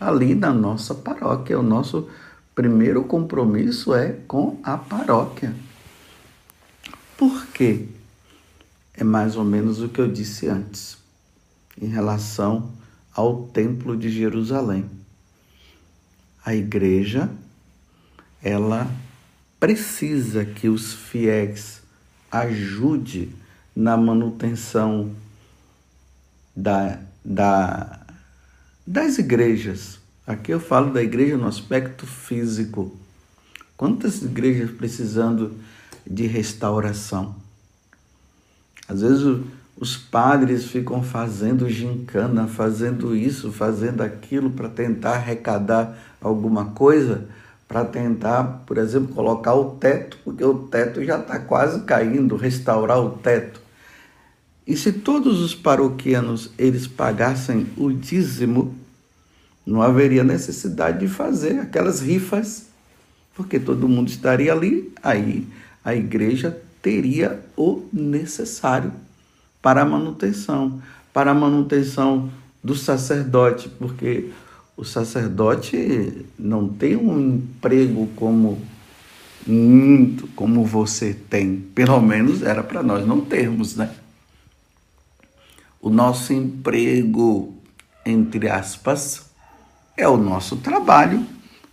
ali 0.00 0.34
na 0.34 0.52
nossa 0.52 0.94
paróquia. 0.94 1.58
O 1.58 1.62
nosso 1.62 2.08
primeiro 2.54 3.04
compromisso 3.04 3.94
é 3.94 4.12
com 4.26 4.58
a 4.62 4.78
paróquia. 4.78 5.54
Por 7.18 7.48
quê? 7.48 7.88
É 8.94 9.02
mais 9.02 9.34
ou 9.34 9.42
menos 9.42 9.82
o 9.82 9.88
que 9.88 10.00
eu 10.00 10.06
disse 10.06 10.46
antes, 10.46 10.96
em 11.80 11.88
relação 11.88 12.70
ao 13.12 13.48
Templo 13.48 13.96
de 13.96 14.08
Jerusalém. 14.08 14.88
A 16.44 16.54
igreja, 16.54 17.28
ela 18.40 18.88
precisa 19.58 20.44
que 20.44 20.68
os 20.68 20.94
fiéis 20.94 21.82
ajude 22.30 23.34
na 23.74 23.96
manutenção 23.96 25.12
da, 26.54 27.00
da 27.24 28.06
das 28.86 29.18
igrejas. 29.18 29.98
Aqui 30.24 30.52
eu 30.52 30.60
falo 30.60 30.92
da 30.92 31.02
igreja 31.02 31.36
no 31.36 31.48
aspecto 31.48 32.06
físico. 32.06 32.96
Quantas 33.76 34.22
igrejas 34.22 34.70
precisando 34.70 35.58
de 36.08 36.26
restauração? 36.26 37.36
Às 38.88 39.02
vezes 39.02 39.40
os 39.78 39.96
padres 39.96 40.64
ficam 40.64 41.02
fazendo 41.02 41.68
gincana, 41.68 42.48
fazendo 42.48 43.14
isso, 43.14 43.52
fazendo 43.52 44.02
aquilo 44.02 44.50
para 44.50 44.68
tentar 44.68 45.16
arrecadar 45.16 45.96
alguma 46.20 46.66
coisa, 46.66 47.26
para 47.68 47.84
tentar, 47.84 48.64
por 48.66 48.78
exemplo, 48.78 49.14
colocar 49.14 49.54
o 49.54 49.72
teto, 49.72 50.18
porque 50.24 50.42
o 50.42 50.54
teto 50.54 51.04
já 51.04 51.18
está 51.18 51.38
quase 51.38 51.82
caindo, 51.82 52.34
restaurar 52.34 52.98
o 52.98 53.10
teto. 53.10 53.60
E 54.66 54.76
se 54.76 54.92
todos 54.92 55.40
os 55.40 55.54
paroquianos 55.54 56.50
eles 56.58 56.86
pagassem 56.86 57.66
o 57.76 57.92
dízimo, 57.92 58.74
não 59.66 59.82
haveria 59.82 60.24
necessidade 60.24 61.00
de 61.00 61.08
fazer 61.08 61.60
aquelas 61.60 62.00
rifas, 62.00 62.66
porque 63.34 63.60
todo 63.60 63.88
mundo 63.88 64.08
estaria 64.08 64.52
ali, 64.52 64.92
aí 65.02 65.46
a 65.88 65.94
igreja 65.94 66.60
teria 66.82 67.42
o 67.56 67.82
necessário 67.90 68.92
para 69.62 69.80
a 69.80 69.84
manutenção, 69.86 70.82
para 71.14 71.30
a 71.30 71.34
manutenção 71.34 72.30
do 72.62 72.74
sacerdote, 72.74 73.70
porque 73.70 74.30
o 74.76 74.84
sacerdote 74.84 76.26
não 76.38 76.68
tem 76.68 76.94
um 76.94 77.18
emprego 77.18 78.06
como 78.14 78.60
como 80.36 80.62
você 80.62 81.14
tem, 81.14 81.56
pelo 81.74 82.02
menos 82.02 82.42
era 82.42 82.62
para 82.62 82.82
nós 82.82 83.06
não 83.06 83.22
termos, 83.22 83.76
né? 83.76 83.90
O 85.80 85.88
nosso 85.88 86.34
emprego, 86.34 87.54
entre 88.04 88.46
aspas, 88.46 89.30
é 89.96 90.06
o 90.06 90.18
nosso 90.18 90.56
trabalho, 90.56 91.24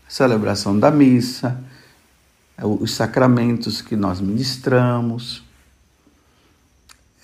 celebração 0.08 0.80
da 0.80 0.90
missa, 0.90 1.62
os 2.64 2.94
sacramentos 2.94 3.82
que 3.82 3.96
nós 3.96 4.22
ministramos, 4.22 5.44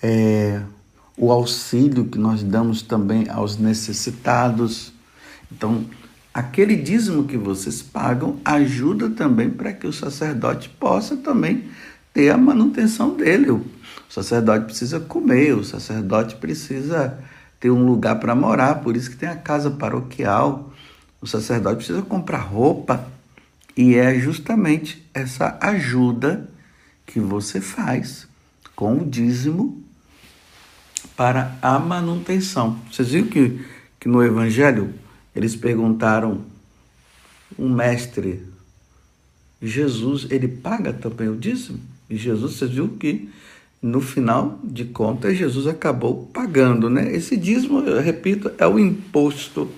é, 0.02 0.60
o 1.16 1.30
auxílio 1.30 2.06
que 2.06 2.18
nós 2.18 2.42
damos 2.42 2.82
também 2.82 3.28
aos 3.28 3.56
necessitados. 3.56 4.92
Então, 5.50 5.84
aquele 6.34 6.76
dízimo 6.76 7.24
que 7.24 7.36
vocês 7.36 7.80
pagam 7.80 8.38
ajuda 8.44 9.10
também 9.10 9.48
para 9.48 9.72
que 9.72 9.86
o 9.86 9.92
sacerdote 9.92 10.68
possa 10.68 11.16
também 11.16 11.70
ter 12.12 12.30
a 12.30 12.36
manutenção 12.36 13.16
dele. 13.16 13.50
O 13.50 13.64
sacerdote 14.08 14.66
precisa 14.66 15.00
comer, 15.00 15.54
o 15.54 15.64
sacerdote 15.64 16.36
precisa 16.36 17.18
ter 17.58 17.70
um 17.70 17.86
lugar 17.86 18.18
para 18.18 18.34
morar, 18.34 18.76
por 18.82 18.96
isso 18.96 19.10
que 19.10 19.16
tem 19.16 19.28
a 19.28 19.36
casa 19.36 19.70
paroquial. 19.70 20.72
O 21.20 21.26
sacerdote 21.26 21.76
precisa 21.76 22.02
comprar 22.02 22.40
roupa 22.40 23.06
e 23.76 23.94
é 23.94 24.18
justamente 24.18 25.06
essa 25.14 25.58
ajuda 25.60 26.48
que 27.06 27.20
você 27.20 27.60
faz 27.60 28.26
com 28.74 28.98
o 28.98 29.06
dízimo 29.06 29.82
para 31.16 31.56
a 31.62 31.78
manutenção. 31.78 32.78
Vocês 32.90 33.10
viram 33.10 33.28
que, 33.28 33.64
que 33.98 34.08
no 34.08 34.22
Evangelho 34.22 34.92
eles 35.34 35.56
perguntaram 35.56 36.44
um 37.58 37.72
mestre, 37.72 38.42
Jesus, 39.60 40.26
ele 40.30 40.48
paga 40.48 40.92
também 40.92 41.28
o 41.28 41.36
dízimo? 41.36 41.80
E 42.08 42.16
Jesus, 42.16 42.54
vocês 42.54 42.70
viram 42.70 42.88
que 42.88 43.30
no 43.80 44.00
final 44.00 44.60
de 44.62 44.84
contas, 44.84 45.36
Jesus 45.36 45.66
acabou 45.66 46.30
pagando, 46.32 46.88
né? 46.88 47.14
Esse 47.14 47.36
dízimo, 47.36 47.80
eu 47.80 48.00
repito, 48.00 48.52
é 48.56 48.66
o 48.66 48.78
imposto 48.78 49.68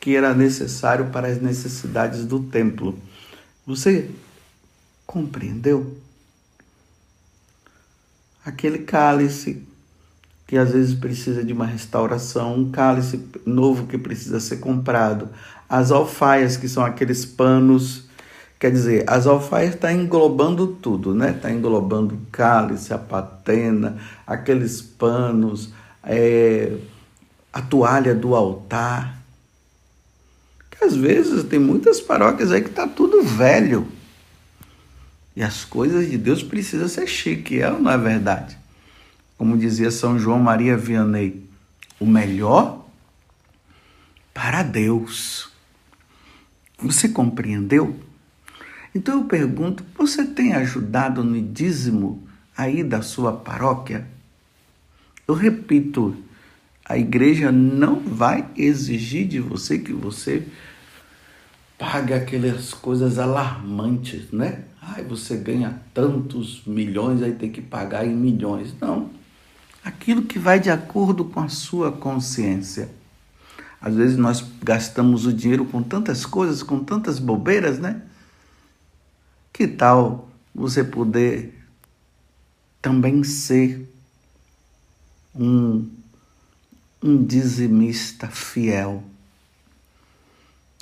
que 0.00 0.16
era 0.16 0.32
necessário 0.32 1.06
para 1.06 1.28
as 1.28 1.40
necessidades 1.40 2.24
do 2.24 2.40
templo. 2.40 2.98
Você 3.68 4.10
compreendeu? 5.06 5.94
Aquele 8.42 8.78
cálice 8.78 9.62
que 10.46 10.56
às 10.56 10.72
vezes 10.72 10.94
precisa 10.94 11.44
de 11.44 11.52
uma 11.52 11.66
restauração, 11.66 12.54
um 12.54 12.70
cálice 12.70 13.22
novo 13.44 13.86
que 13.86 13.98
precisa 13.98 14.40
ser 14.40 14.56
comprado, 14.56 15.28
as 15.68 15.90
alfaias, 15.90 16.56
que 16.56 16.66
são 16.66 16.82
aqueles 16.82 17.26
panos 17.26 18.08
Quer 18.58 18.72
dizer, 18.72 19.04
as 19.06 19.24
alfaias 19.24 19.74
está 19.74 19.92
englobando 19.92 20.66
tudo, 20.66 21.14
né? 21.14 21.30
Está 21.30 21.48
englobando 21.48 22.16
o 22.16 22.20
cálice, 22.32 22.92
a 22.92 22.98
patena, 22.98 23.98
aqueles 24.26 24.82
panos, 24.82 25.72
é, 26.02 26.76
a 27.52 27.62
toalha 27.62 28.16
do 28.16 28.34
altar. 28.34 29.17
Às 30.80 30.94
vezes 30.94 31.44
tem 31.44 31.58
muitas 31.58 32.00
paróquias 32.00 32.52
aí 32.52 32.62
que 32.62 32.70
está 32.70 32.86
tudo 32.86 33.22
velho. 33.22 33.88
E 35.34 35.42
as 35.42 35.64
coisas 35.64 36.10
de 36.10 36.18
Deus 36.18 36.42
precisam 36.42 36.88
ser 36.88 37.06
chique, 37.06 37.60
é 37.60 37.70
ou 37.70 37.80
não 37.80 37.90
é 37.90 37.98
verdade? 37.98 38.58
Como 39.36 39.56
dizia 39.56 39.90
São 39.90 40.18
João 40.18 40.38
Maria 40.38 40.76
Vianney, 40.76 41.44
o 42.00 42.06
melhor 42.06 42.84
para 44.34 44.62
Deus. 44.62 45.50
Você 46.78 47.08
compreendeu? 47.08 47.98
Então 48.94 49.20
eu 49.20 49.24
pergunto: 49.24 49.84
você 49.96 50.24
tem 50.24 50.54
ajudado 50.54 51.22
no 51.22 51.40
dízimo 51.40 52.26
aí 52.56 52.82
da 52.82 53.02
sua 53.02 53.32
paróquia? 53.32 54.06
Eu 55.26 55.34
repito, 55.34 56.16
a 56.88 56.96
igreja 56.96 57.52
não 57.52 58.00
vai 58.00 58.48
exigir 58.56 59.28
de 59.28 59.38
você 59.38 59.78
que 59.78 59.92
você 59.92 60.46
pague 61.76 62.14
aquelas 62.14 62.72
coisas 62.72 63.18
alarmantes, 63.18 64.32
né? 64.32 64.64
Ai, 64.80 65.04
você 65.04 65.36
ganha 65.36 65.82
tantos 65.92 66.62
milhões, 66.66 67.22
aí 67.22 67.32
tem 67.32 67.52
que 67.52 67.60
pagar 67.60 68.06
em 68.06 68.14
milhões. 68.14 68.74
Não. 68.80 69.10
Aquilo 69.84 70.22
que 70.22 70.38
vai 70.38 70.58
de 70.58 70.70
acordo 70.70 71.26
com 71.26 71.40
a 71.40 71.48
sua 71.48 71.92
consciência. 71.92 72.88
Às 73.80 73.94
vezes 73.94 74.16
nós 74.16 74.44
gastamos 74.62 75.26
o 75.26 75.32
dinheiro 75.32 75.66
com 75.66 75.82
tantas 75.82 76.24
coisas, 76.24 76.62
com 76.62 76.82
tantas 76.82 77.18
bobeiras, 77.18 77.78
né? 77.78 78.02
Que 79.52 79.68
tal 79.68 80.30
você 80.54 80.82
poder 80.82 81.54
também 82.80 83.22
ser 83.22 83.88
um, 85.34 85.86
um 87.02 87.24
dizimista 87.24 88.28
fiel? 88.28 89.02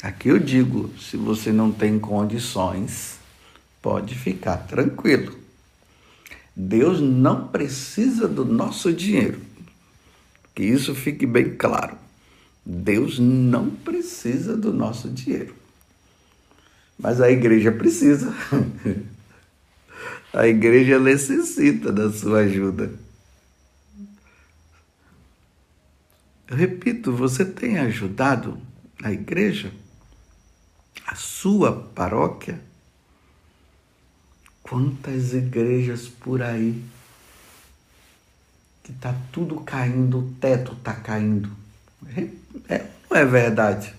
Aqui 0.02 0.28
eu 0.28 0.38
digo, 0.38 0.90
se 0.98 1.16
você 1.16 1.52
não 1.52 1.72
tem 1.72 1.98
condições, 1.98 3.18
pode 3.80 4.14
ficar 4.14 4.58
tranquilo. 4.58 5.36
Deus 6.54 7.00
não 7.00 7.48
precisa 7.48 8.26
do 8.26 8.44
nosso 8.44 8.92
dinheiro. 8.92 9.40
Que 10.54 10.64
isso 10.64 10.94
fique 10.94 11.26
bem 11.26 11.54
claro. 11.54 11.96
Deus 12.64 13.18
não 13.18 13.70
precisa 13.70 14.56
do 14.56 14.72
nosso 14.72 15.08
dinheiro. 15.08 15.54
Mas 16.98 17.20
a 17.20 17.30
igreja 17.30 17.70
precisa. 17.70 18.34
A 20.32 20.46
igreja 20.46 20.98
necessita 20.98 21.90
da 21.90 22.12
sua 22.12 22.40
ajuda. 22.40 22.92
Eu 26.48 26.56
repito, 26.56 27.12
você 27.12 27.44
tem 27.44 27.78
ajudado 27.78 28.60
a 29.02 29.12
igreja, 29.12 29.72
a 31.06 31.14
sua 31.14 31.72
paróquia? 31.72 32.60
Quantas 34.62 35.32
igrejas 35.34 36.08
por 36.08 36.42
aí 36.42 36.82
que 38.86 38.92
está 38.92 39.12
tudo 39.32 39.56
caindo, 39.60 40.20
o 40.20 40.30
teto 40.40 40.72
está 40.72 40.94
caindo. 40.94 41.50
É, 42.16 42.74
é, 42.74 42.86
não 43.10 43.16
é 43.16 43.24
verdade? 43.24 43.92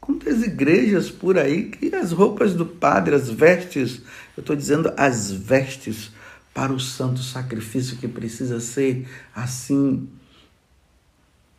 Quantas 0.00 0.44
igrejas 0.44 1.10
por 1.10 1.36
aí 1.36 1.68
que 1.68 1.92
as 1.92 2.12
roupas 2.12 2.54
do 2.54 2.64
padre, 2.64 3.16
as 3.16 3.28
vestes, 3.28 4.00
eu 4.36 4.42
estou 4.42 4.54
dizendo 4.54 4.92
as 4.96 5.32
vestes 5.32 6.12
para 6.54 6.72
o 6.72 6.78
santo 6.78 7.20
sacrifício 7.20 7.96
que 7.96 8.06
precisa 8.06 8.60
ser 8.60 9.08
assim, 9.34 10.08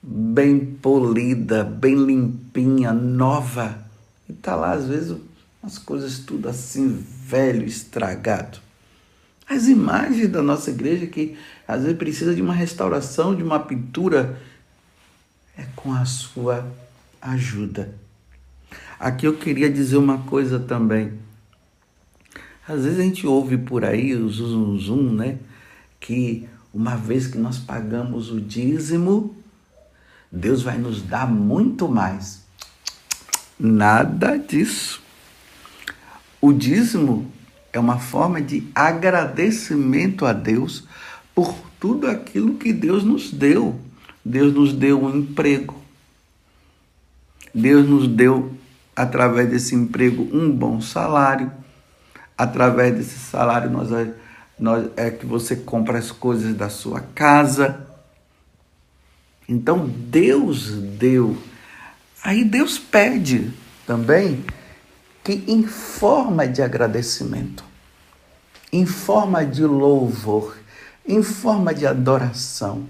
bem 0.02 0.60
polida, 0.60 1.64
bem 1.64 1.96
limpinha, 1.96 2.94
nova. 2.94 3.78
E 4.28 4.32
está 4.32 4.56
lá, 4.56 4.74
às 4.74 4.88
vezes, 4.88 5.16
as 5.64 5.78
coisas 5.78 6.20
tudo 6.20 6.50
assim, 6.50 7.04
velho, 7.26 7.66
estragado. 7.66 8.60
As 9.50 9.68
imagens 9.68 10.30
da 10.30 10.42
nossa 10.42 10.70
igreja 10.70 11.08
que 11.08 11.38
às 11.68 11.84
vezes 11.84 11.98
precisa 11.98 12.36
de 12.36 12.42
uma 12.42 12.54
restauração, 12.54 13.36
de 13.36 13.44
uma 13.44 13.60
pintura, 13.60 14.42
é 15.58 15.66
com 15.76 15.94
a 15.94 16.06
sua 16.06 16.70
ajuda. 17.22 17.94
Aqui 19.00 19.26
eu 19.26 19.38
queria 19.38 19.70
dizer 19.70 19.98
uma 19.98 20.20
coisa 20.20 20.60
também. 20.60 21.14
Às 22.68 22.84
vezes 22.84 23.00
a 23.00 23.04
gente 23.04 23.26
ouve 23.26 23.58
por 23.58 23.86
aí 23.86 24.14
o 24.14 24.28
zum, 24.30 24.78
zum 24.78 25.14
né? 25.14 25.38
Que 26.00 26.48
uma 26.74 26.96
vez 26.96 27.28
que 27.28 27.38
nós 27.38 27.58
pagamos 27.58 28.30
o 28.30 28.42
dízimo, 28.42 29.37
Deus 30.32 30.62
vai 30.62 30.78
nos 30.78 31.02
dar 31.02 31.28
muito 31.28 31.88
mais. 31.88 32.42
Nada 33.60 34.38
disso. 34.38 35.02
O 36.40 36.54
dízimo 36.54 37.32
é 37.74 37.80
uma 37.80 37.98
forma 37.98 38.42
de 38.42 38.68
agradecimento 38.76 40.26
a 40.26 40.34
Deus 40.34 40.84
por 41.34 41.56
tudo 41.80 42.08
aquilo 42.08 42.56
que 42.56 42.72
Deus 42.74 43.04
nos 43.04 43.32
deu. 43.32 43.80
Deus 44.24 44.54
nos 44.54 44.74
deu 44.74 45.04
um 45.04 45.18
emprego. 45.18 45.76
Deus 47.54 47.88
nos 47.88 48.08
deu, 48.08 48.54
através 48.96 49.50
desse 49.50 49.74
emprego, 49.74 50.28
um 50.32 50.52
bom 50.52 50.82
salário. 50.82 51.52
Através 52.38 52.96
desse 52.96 53.18
salário, 53.18 53.70
nós, 53.70 53.90
nós, 54.60 54.90
é 54.96 55.10
que 55.10 55.26
você 55.26 55.56
compra 55.56 55.98
as 55.98 56.12
coisas 56.12 56.54
da 56.54 56.70
sua 56.70 57.02
casa. 57.02 57.87
Então, 59.48 59.88
Deus 59.88 60.72
deu. 60.72 61.38
Aí 62.24 62.44
Deus 62.44 62.78
pede 62.78 63.54
também 63.86 64.44
que 65.24 65.44
em 65.48 65.64
forma 65.64 66.48
de 66.48 66.62
agradecimento, 66.62 67.64
em 68.72 68.86
forma 68.86 69.46
de 69.46 69.64
louvor, 69.64 70.58
em 71.08 71.24
forma 71.24 71.74
de 71.74 71.88
adoração, 71.88 72.88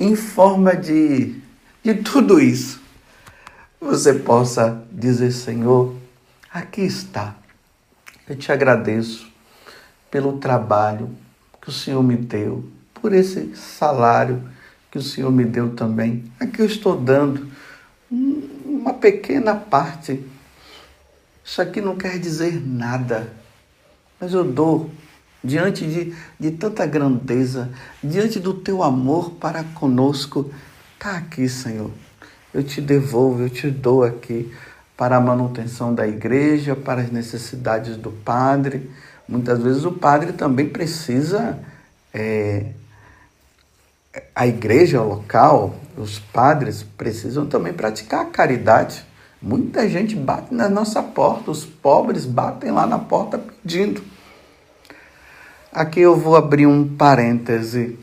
em 0.00 0.16
forma 0.16 0.74
de, 0.74 1.40
de 1.82 1.94
tudo 1.96 2.40
isso, 2.40 2.80
você 3.78 4.14
possa 4.14 4.82
dizer: 4.90 5.32
Senhor, 5.32 5.94
aqui 6.50 6.80
está, 6.80 7.36
eu 8.26 8.36
te 8.36 8.50
agradeço 8.50 9.30
pelo 10.10 10.38
trabalho 10.38 11.10
que 11.60 11.68
o 11.68 11.72
Senhor 11.72 12.02
me 12.02 12.16
deu, 12.16 12.64
por 12.94 13.12
esse 13.12 13.54
salário 13.54 14.42
que 14.94 14.98
o 14.98 15.02
Senhor 15.02 15.30
me 15.30 15.44
deu 15.44 15.74
também. 15.74 16.24
Aqui 16.40 16.62
eu 16.62 16.66
estou 16.66 16.96
dando 16.96 17.50
uma 18.10 18.94
pequena 18.94 19.54
parte 19.54 20.24
isso 21.44 21.60
aqui 21.60 21.78
não 21.78 21.94
quer 21.94 22.18
dizer 22.18 22.58
nada, 22.66 23.30
mas 24.18 24.32
eu 24.32 24.42
dou 24.42 24.90
diante 25.42 25.86
de, 25.86 26.14
de 26.40 26.50
tanta 26.52 26.86
grandeza, 26.86 27.70
diante 28.02 28.40
do 28.40 28.54
teu 28.54 28.82
amor 28.82 29.32
para 29.32 29.62
conosco. 29.62 30.50
Está 30.94 31.18
aqui, 31.18 31.46
Senhor. 31.46 31.90
Eu 32.52 32.64
te 32.64 32.80
devolvo, 32.80 33.42
eu 33.42 33.50
te 33.50 33.70
dou 33.70 34.02
aqui 34.02 34.50
para 34.96 35.16
a 35.16 35.20
manutenção 35.20 35.94
da 35.94 36.08
igreja, 36.08 36.74
para 36.74 37.02
as 37.02 37.10
necessidades 37.10 37.98
do 37.98 38.10
padre. 38.10 38.90
Muitas 39.28 39.62
vezes 39.62 39.84
o 39.84 39.92
padre 39.92 40.32
também 40.32 40.70
precisa, 40.70 41.58
é, 42.12 42.68
a 44.34 44.46
igreja 44.46 45.02
local, 45.02 45.74
os 45.96 46.18
padres 46.18 46.82
precisam 46.82 47.46
também 47.46 47.72
praticar 47.72 48.22
a 48.22 48.26
caridade. 48.26 49.04
Muita 49.40 49.88
gente 49.88 50.16
bate 50.16 50.54
na 50.54 50.68
nossa 50.68 51.02
porta, 51.02 51.50
os 51.50 51.64
pobres 51.64 52.24
batem 52.24 52.70
lá 52.70 52.86
na 52.86 52.98
porta 52.98 53.38
pedindo. 53.38 54.02
Aqui 55.72 56.00
eu 56.00 56.16
vou 56.16 56.36
abrir 56.36 56.66
um 56.66 56.96
parêntese, 56.96 57.98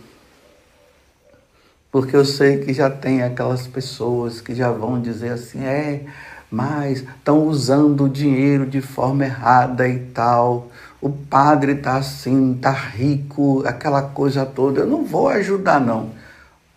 porque 1.91 2.15
eu 2.15 2.26
sei 2.26 2.60
que 2.60 2.74
já 2.74 2.89
tem 2.89 3.24
aquelas 3.24 3.65
pessoas 3.65 4.41
que 4.41 4.54
já 4.54 4.69
vão 4.69 5.02
dizer 5.02 5.30
assim: 5.30 5.63
é, 5.63 6.06
mas 6.50 7.00
estão 7.00 7.47
usando 7.47 8.04
o 8.06 8.10
dinheiro 8.10 8.65
de 8.65 8.82
forma 8.82 9.24
errada 9.24 9.88
e 9.88 10.00
tal. 10.00 10.69
O 11.02 11.10
padre 11.10 11.72
está 11.72 11.98
assim, 11.98 12.54
está 12.54 12.70
rico, 12.70 13.64
aquela 13.66 14.04
coisa 14.04 14.46
toda. 14.46 14.82
Eu 14.82 14.88
não 14.88 15.04
vou 15.04 15.28
ajudar, 15.30 15.82
não. 15.82 16.12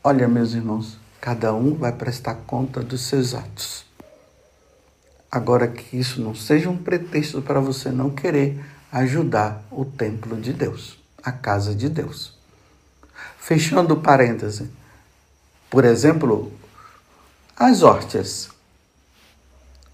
Olha, 0.02 0.26
meus 0.26 0.54
irmãos, 0.54 0.98
cada 1.20 1.52
um 1.52 1.74
vai 1.74 1.92
prestar 1.92 2.34
conta 2.46 2.80
dos 2.80 3.02
seus 3.02 3.34
atos. 3.34 3.84
Agora 5.30 5.68
que 5.68 5.98
isso 5.98 6.22
não 6.22 6.34
seja 6.34 6.70
um 6.70 6.76
pretexto 6.76 7.42
para 7.42 7.60
você 7.60 7.90
não 7.90 8.08
querer 8.08 8.64
ajudar 8.90 9.62
o 9.70 9.84
templo 9.84 10.40
de 10.40 10.54
Deus, 10.54 10.98
a 11.22 11.30
casa 11.30 11.74
de 11.74 11.90
Deus. 11.90 12.32
Fechando 13.36 13.96
parêntese. 13.98 14.70
Por 15.68 15.84
exemplo, 15.84 16.50
as 17.56 17.82
hortas. 17.82 18.48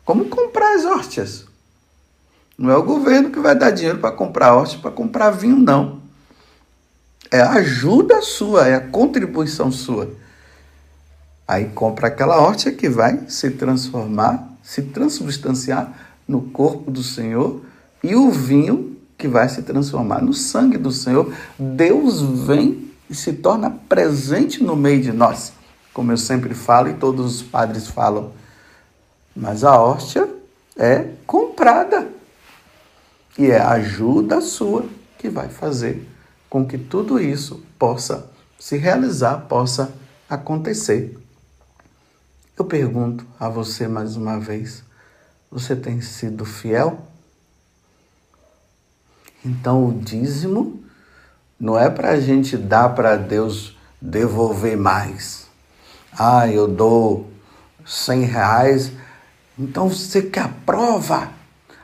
Como 0.04 0.28
comprar 0.28 0.76
as 0.76 0.84
hortas? 0.84 1.49
Não 2.60 2.70
é 2.70 2.76
o 2.76 2.82
governo 2.82 3.30
que 3.30 3.40
vai 3.40 3.56
dar 3.56 3.70
dinheiro 3.70 4.00
para 4.00 4.12
comprar 4.14 4.52
hortas, 4.54 4.76
para 4.76 4.90
comprar 4.90 5.30
vinho, 5.30 5.56
não. 5.56 6.02
É 7.30 7.40
a 7.40 7.52
ajuda 7.52 8.20
sua, 8.20 8.68
é 8.68 8.74
a 8.74 8.86
contribuição 8.86 9.72
sua. 9.72 10.10
Aí 11.48 11.70
compra 11.70 12.08
aquela 12.08 12.36
horta 12.38 12.70
que 12.70 12.86
vai 12.86 13.24
se 13.28 13.52
transformar 13.52 14.46
se 14.62 14.82
transubstanciar 14.82 15.90
no 16.28 16.42
corpo 16.42 16.90
do 16.90 17.02
Senhor 17.02 17.62
e 18.04 18.14
o 18.14 18.30
vinho 18.30 18.94
que 19.16 19.26
vai 19.26 19.48
se 19.48 19.62
transformar 19.62 20.20
no 20.20 20.34
sangue 20.34 20.76
do 20.76 20.92
Senhor. 20.92 21.32
Deus 21.58 22.20
vem 22.20 22.90
e 23.08 23.14
se 23.14 23.32
torna 23.32 23.70
presente 23.70 24.62
no 24.62 24.76
meio 24.76 25.00
de 25.00 25.12
nós, 25.12 25.54
como 25.94 26.12
eu 26.12 26.18
sempre 26.18 26.52
falo 26.52 26.90
e 26.90 26.94
todos 26.94 27.36
os 27.36 27.42
padres 27.42 27.86
falam. 27.86 28.32
Mas 29.34 29.64
a 29.64 29.80
hóstia 29.80 30.28
é 30.76 31.06
comprada 31.26 32.19
e 33.38 33.46
é 33.50 33.58
a 33.58 33.70
ajuda 33.70 34.40
sua 34.40 34.84
que 35.18 35.28
vai 35.28 35.48
fazer 35.48 36.08
com 36.48 36.66
que 36.66 36.76
tudo 36.76 37.20
isso 37.20 37.64
possa 37.78 38.28
se 38.58 38.76
realizar, 38.76 39.46
possa 39.48 39.92
acontecer. 40.28 41.16
Eu 42.58 42.64
pergunto 42.64 43.24
a 43.38 43.48
você 43.48 43.88
mais 43.88 44.16
uma 44.16 44.38
vez: 44.38 44.82
você 45.50 45.74
tem 45.74 46.00
sido 46.00 46.44
fiel? 46.44 47.06
Então, 49.44 49.86
o 49.88 49.92
dízimo 49.92 50.82
não 51.58 51.78
é 51.78 51.88
para 51.88 52.10
a 52.10 52.20
gente 52.20 52.56
dar 52.56 52.90
para 52.90 53.16
Deus 53.16 53.78
devolver 54.00 54.76
mais. 54.76 55.46
Ah, 56.12 56.46
eu 56.48 56.68
dou 56.68 57.30
100 57.86 58.24
reais, 58.24 58.92
então 59.58 59.88
você 59.88 60.22
quer 60.22 60.44
a 60.44 60.48
prova? 60.48 61.39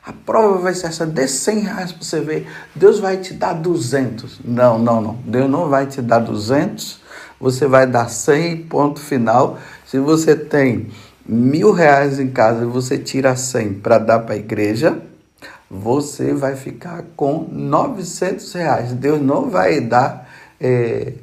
A 0.06 0.12
prova 0.12 0.58
vai 0.58 0.72
ser 0.72 0.86
essa, 0.86 1.04
dê 1.04 1.26
100 1.26 1.58
reais 1.58 1.90
para 1.90 2.04
você 2.04 2.20
ver. 2.20 2.46
Deus 2.76 3.00
vai 3.00 3.16
te 3.16 3.34
dar 3.34 3.54
200. 3.54 4.40
Não, 4.44 4.78
não, 4.78 5.00
não. 5.00 5.18
Deus 5.26 5.50
não 5.50 5.68
vai 5.68 5.86
te 5.86 6.00
dar 6.00 6.20
200. 6.20 7.00
Você 7.40 7.66
vai 7.66 7.88
dar 7.88 8.08
100, 8.08 8.68
ponto 8.68 9.00
final. 9.00 9.58
Se 9.84 9.98
você 9.98 10.36
tem 10.36 10.90
mil 11.26 11.72
reais 11.72 12.20
em 12.20 12.28
casa 12.28 12.62
e 12.62 12.66
você 12.66 12.96
tira 12.96 13.34
cem 13.34 13.74
para 13.74 13.98
dar 13.98 14.20
para 14.20 14.36
a 14.36 14.38
igreja, 14.38 14.96
você 15.68 16.32
vai 16.32 16.54
ficar 16.54 17.04
com 17.16 17.48
900 17.50 18.52
reais. 18.52 18.92
Deus 18.92 19.20
não 19.20 19.50
vai 19.50 19.80
dar 19.80 20.30
é, 20.60 21.14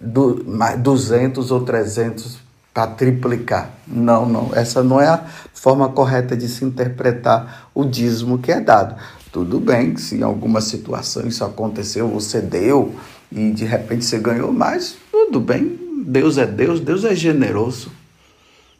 do, 0.00 0.42
200 0.78 1.50
ou 1.50 1.60
300 1.60 2.39
para 2.72 2.86
triplicar. 2.88 3.70
Não, 3.86 4.26
não. 4.26 4.50
Essa 4.54 4.82
não 4.82 5.00
é 5.00 5.08
a 5.08 5.24
forma 5.52 5.88
correta 5.88 6.36
de 6.36 6.48
se 6.48 6.64
interpretar 6.64 7.70
o 7.74 7.84
dízimo 7.84 8.38
que 8.38 8.52
é 8.52 8.60
dado. 8.60 8.96
Tudo 9.32 9.60
bem 9.60 9.96
se 9.96 10.16
em 10.16 10.22
alguma 10.22 10.60
situação 10.60 11.26
isso 11.26 11.44
aconteceu, 11.44 12.08
você 12.08 12.40
deu 12.40 12.94
e 13.30 13.50
de 13.50 13.64
repente 13.64 14.04
você 14.04 14.18
ganhou 14.18 14.52
mais, 14.52 14.96
tudo 15.10 15.40
bem. 15.40 15.78
Deus 16.04 16.38
é 16.38 16.46
Deus, 16.46 16.80
Deus 16.80 17.04
é 17.04 17.14
generoso. 17.14 17.92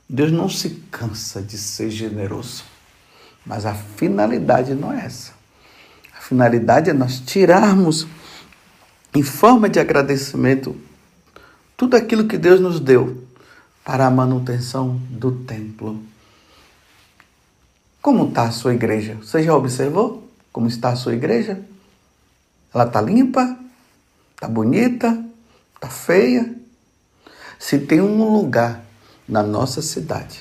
Deus 0.09 0.33
não 0.33 0.49
se 0.49 0.71
cansa 0.91 1.41
de 1.41 1.57
ser 1.57 1.91
generoso. 1.91 2.65
Mas 3.47 3.65
a 3.65 3.75
finalidade 3.75 4.75
não 4.75 4.93
é 4.93 5.05
essa. 5.05 5.33
A 6.17 6.21
finalidade 6.21 6.91
é 6.91 6.93
nós 6.93 7.21
tirarmos, 7.21 8.07
em 9.15 9.23
forma 9.23 9.69
de 9.69 9.79
agradecimento, 9.79 10.77
tudo 11.77 11.97
aquilo 11.97 12.27
que 12.27 12.37
Deus 12.37 12.61
nos 12.61 12.81
deu 12.81 13.30
para 13.91 14.07
a 14.07 14.11
manutenção 14.11 15.01
do 15.11 15.33
templo. 15.33 16.01
Como 18.01 18.29
está 18.29 18.45
a 18.45 18.53
sua 18.53 18.73
igreja? 18.73 19.17
Você 19.17 19.43
já 19.43 19.53
observou 19.53 20.31
como 20.53 20.69
está 20.69 20.91
a 20.91 20.95
sua 20.95 21.13
igreja? 21.13 21.61
Ela 22.73 22.85
está 22.85 23.01
limpa? 23.01 23.59
Está 24.37 24.47
bonita? 24.47 25.21
Está 25.75 25.89
feia? 25.89 26.55
Se 27.59 27.81
tem 27.81 28.01
um 28.01 28.33
lugar 28.33 28.81
na 29.27 29.43
nossa 29.43 29.83
cidade 29.83 30.41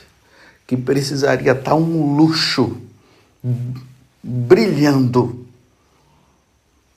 que 0.68 0.78
precisaria 0.78 1.54
estar 1.54 1.72
tá 1.72 1.76
um 1.76 2.16
luxo 2.16 2.78
brilhando, 4.22 5.44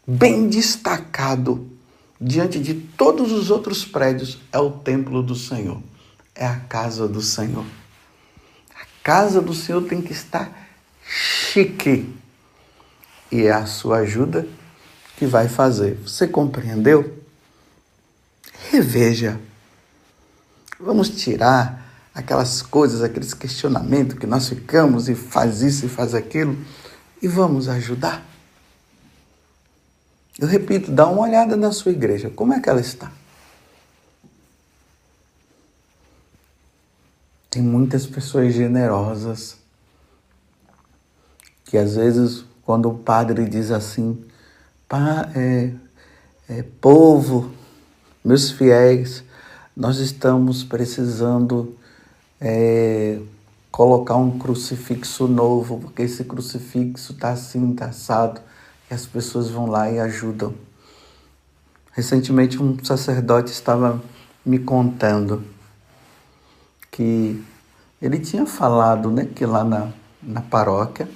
bem 0.07 0.51
destacado 0.51 1.67
diante 2.21 2.59
de 2.61 2.75
todos 2.75 3.33
os 3.33 3.51
outros 3.51 3.87
prédios, 3.87 4.39
é 4.53 4.59
o 4.59 4.71
templo 4.71 5.23
do 5.23 5.35
Senhor, 5.35 5.81
é 6.43 6.47
a 6.47 6.57
casa 6.57 7.07
do 7.07 7.23
Senhor. 7.23 7.65
A 8.75 8.85
casa 9.05 9.41
do 9.41 9.55
Senhor 9.55 9.83
tem 9.83 10.03
que 10.03 10.13
estar 10.13 10.51
chique 11.07 12.13
e 13.31 13.43
é 13.43 13.53
a 13.53 13.65
sua 13.65 13.99
ajuda 13.99 14.47
que 15.17 15.25
vai 15.25 15.49
fazer. 15.49 15.95
Você 16.03 16.27
compreendeu? 16.27 17.23
Reveja. 18.71 19.41
Vamos 20.81 21.11
tirar 21.11 21.81
aquelas 22.13 22.61
coisas, 22.61 23.03
aqueles 23.03 23.33
questionamentos 23.33 24.19
que 24.19 24.27
nós 24.27 24.49
ficamos 24.49 25.09
e 25.09 25.15
faz 25.15 25.63
isso 25.63 25.87
e 25.87 25.89
faz 25.89 26.13
aquilo 26.13 26.59
e 27.23 27.29
vamos 27.29 27.69
ajudar. 27.69 28.27
Eu 30.41 30.49
repito, 30.49 30.91
dá 30.91 31.07
uma 31.07 31.23
olhada 31.23 31.57
na 31.57 31.71
sua 31.71 31.93
igreja, 31.93 32.31
como 32.31 32.53
é 32.53 32.59
que 32.59 32.69
ela 32.69 32.81
está? 32.81 33.13
Tem 37.53 37.61
muitas 37.61 38.07
pessoas 38.07 38.55
generosas 38.55 39.59
que 41.67 41.77
às 41.77 41.97
vezes 41.97 42.47
quando 42.63 42.89
o 42.89 42.95
padre 42.95 43.47
diz 43.47 43.71
assim, 43.71 44.25
Pá, 44.89 45.31
é, 45.37 45.71
é, 46.49 46.63
povo, 46.81 47.51
meus 48.25 48.51
fiéis, 48.51 49.23
nós 49.77 49.99
estamos 49.99 50.65
precisando 50.65 51.77
é, 52.41 53.21
colocar 53.71 54.17
um 54.17 54.39
crucifixo 54.39 55.29
novo, 55.29 55.79
porque 55.79 56.01
esse 56.01 56.25
crucifixo 56.25 57.13
está 57.13 57.33
assim, 57.33 57.73
está 57.73 57.85
assado, 57.85 58.41
e 58.91 58.95
as 58.95 59.05
pessoas 59.05 59.51
vão 59.51 59.67
lá 59.67 59.91
e 59.91 60.01
ajudam. 60.01 60.55
Recentemente 61.91 62.63
um 62.63 62.83
sacerdote 62.83 63.53
estava 63.53 64.03
me 64.43 64.59
contando 64.59 65.52
que 66.93 67.43
ele 68.01 68.21
tinha 68.21 68.47
falado 68.47 69.11
né, 69.11 69.27
que 69.35 69.45
lá 69.45 69.65
na, 69.65 69.89
na 70.23 70.43
paróquia 70.43 71.09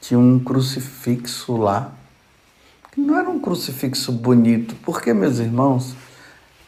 tinha 0.00 0.18
um 0.18 0.38
crucifixo 0.38 1.56
lá, 1.56 1.92
que 2.90 3.00
não 3.00 3.16
era 3.16 3.30
um 3.30 3.38
crucifixo 3.38 4.10
bonito, 4.10 4.74
porque, 4.84 5.14
meus 5.14 5.38
irmãos, 5.38 5.94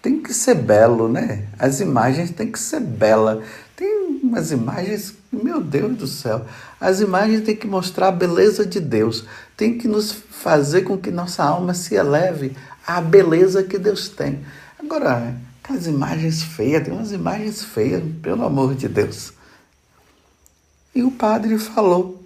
tem 0.01 0.23
que 0.23 0.33
ser 0.33 0.55
belo, 0.55 1.09
né? 1.09 1.49
As 1.59 1.81
imagens 1.81 2.31
têm 2.31 2.53
que 2.53 2.59
ser 2.59 2.81
belas. 2.81 3.43
Tem 3.75 4.21
umas 4.23 4.53
imagens, 4.53 5.15
meu 5.33 5.61
Deus 5.61 5.97
do 5.97 6.07
céu, 6.07 6.47
as 6.81 7.01
imagens 7.01 7.43
têm 7.43 7.57
que 7.57 7.67
mostrar 7.67 8.09
a 8.09 8.13
beleza 8.13 8.65
de 8.65 8.79
Deus, 8.79 9.25
tem 9.57 9.77
que 9.77 9.89
nos 9.89 10.13
fazer 10.13 10.83
com 10.83 10.97
que 10.97 11.11
nossa 11.11 11.43
alma 11.43 11.75
se 11.75 11.95
eleve 11.95 12.57
à 12.87 13.01
beleza 13.01 13.65
que 13.65 13.79
Deus 13.79 14.09
tem. 14.09 14.45
Agora, 14.79 15.35
as 15.69 15.87
imagens 15.87 16.43
feias, 16.43 16.85
tem 16.85 16.93
umas 16.93 17.13
imagens 17.13 17.65
feias, 17.65 18.03
pelo 18.21 18.45
amor 18.45 18.75
de 18.75 18.89
Deus. 18.89 19.33
E 20.95 21.03
o 21.03 21.11
padre 21.11 21.59
falou: 21.59 22.23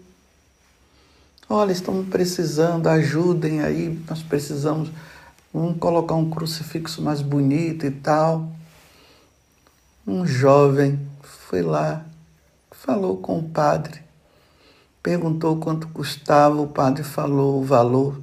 Olha, 1.49 1.73
estamos 1.73 2.09
precisando, 2.09 2.89
ajudem 2.89 3.61
aí, 3.61 4.03
nós 4.09 4.23
precisamos 4.23 4.91
Vamos 5.53 5.79
colocar 5.79 6.15
um 6.15 6.29
crucifixo 6.29 7.01
mais 7.01 7.23
bonito 7.23 7.87
e 7.87 7.91
tal. 7.91 8.53
Um 10.07 10.27
jovem 10.27 11.01
foi 11.23 11.63
lá, 11.63 12.05
falou 12.71 13.17
com 13.17 13.39
o 13.39 13.49
padre, 13.49 14.03
perguntou 15.03 15.57
quanto 15.57 15.89
custava, 15.89 16.61
o 16.61 16.69
padre 16.69 17.03
falou 17.03 17.61
o 17.61 17.65
valor. 17.65 18.21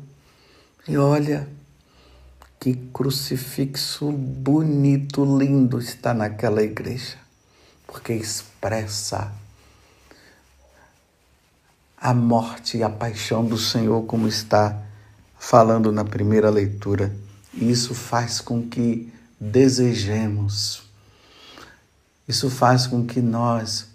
E 0.87 0.97
olha, 0.97 1.49
que 2.65 2.73
crucifixo 2.91 4.11
bonito, 4.11 5.23
lindo 5.23 5.77
está 5.77 6.15
naquela 6.15 6.63
igreja, 6.63 7.15
porque 7.85 8.11
expressa 8.11 9.31
a 11.95 12.11
morte 12.11 12.77
e 12.77 12.81
a 12.81 12.89
paixão 12.89 13.45
do 13.45 13.55
Senhor, 13.55 14.07
como 14.07 14.27
está 14.27 14.81
falando 15.37 15.91
na 15.91 16.03
primeira 16.03 16.49
leitura. 16.49 17.15
Isso 17.53 17.93
faz 17.93 18.41
com 18.41 18.67
que 18.67 19.13
desejemos, 19.39 20.89
isso 22.27 22.49
faz 22.49 22.87
com 22.87 23.05
que 23.05 23.21
nós 23.21 23.89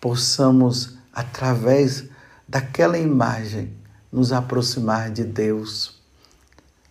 possamos, 0.00 0.96
através 1.12 2.04
daquela 2.48 2.96
imagem, 2.96 3.74
nos 4.10 4.32
aproximar 4.32 5.10
de 5.10 5.22
Deus, 5.22 5.95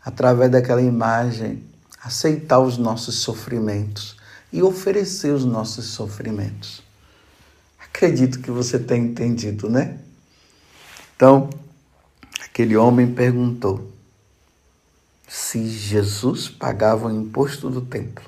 através 0.06 0.52
daquela 0.52 0.82
imagem, 0.84 1.64
aceitar 2.00 2.60
os 2.60 2.78
nossos 2.78 3.16
sofrimentos 3.16 4.16
e 4.54 4.62
oferecer 4.62 5.34
os 5.34 5.44
nossos 5.44 5.86
sofrimentos. 5.86 6.84
Acredito 7.84 8.40
que 8.40 8.52
você 8.52 8.78
tenha 8.78 9.04
entendido, 9.04 9.68
né? 9.68 9.98
Então, 11.16 11.50
aquele 12.44 12.78
homem 12.78 13.12
perguntou: 13.12 13.92
se 15.28 15.68
Jesus 15.68 16.48
pagava 16.48 17.08
o 17.08 17.12
imposto 17.12 17.70
do 17.70 17.82
templo. 17.82 18.24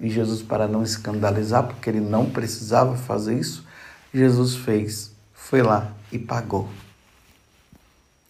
E 0.00 0.08
Jesus, 0.08 0.40
para 0.40 0.66
não 0.66 0.82
escandalizar, 0.82 1.66
porque 1.66 1.90
ele 1.90 2.00
não 2.00 2.30
precisava 2.30 2.96
fazer 2.96 3.38
isso, 3.38 3.66
Jesus 4.14 4.54
fez, 4.54 5.12
foi 5.34 5.60
lá 5.62 5.92
e 6.10 6.18
pagou. 6.18 6.70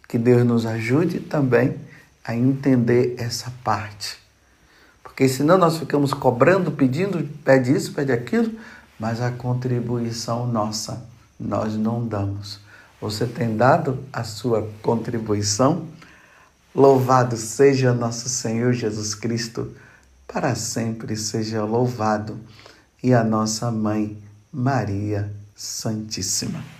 Que 0.08 0.18
Deus 0.18 0.44
nos 0.44 0.66
ajude 0.66 1.20
também 1.20 1.78
a 2.24 2.34
entender 2.34 3.14
essa 3.18 3.52
parte. 3.64 4.18
Porque 5.02 5.28
senão 5.28 5.58
nós 5.58 5.78
ficamos 5.78 6.12
cobrando, 6.12 6.72
pedindo, 6.72 7.28
pede 7.44 7.74
isso, 7.74 7.92
pede 7.92 8.12
aquilo, 8.12 8.52
mas 8.98 9.20
a 9.20 9.30
contribuição 9.30 10.46
nossa 10.46 11.06
nós 11.38 11.74
não 11.74 12.06
damos. 12.06 12.60
Você 13.00 13.26
tem 13.26 13.56
dado 13.56 13.98
a 14.12 14.22
sua 14.22 14.70
contribuição? 14.82 15.86
Louvado 16.74 17.36
seja 17.36 17.94
nosso 17.94 18.28
Senhor 18.28 18.72
Jesus 18.72 19.14
Cristo, 19.14 19.74
para 20.28 20.54
sempre 20.54 21.16
seja 21.16 21.64
louvado, 21.64 22.38
e 23.02 23.14
a 23.14 23.24
nossa 23.24 23.70
mãe 23.70 24.16
Maria 24.52 25.32
Santíssima. 25.56 26.79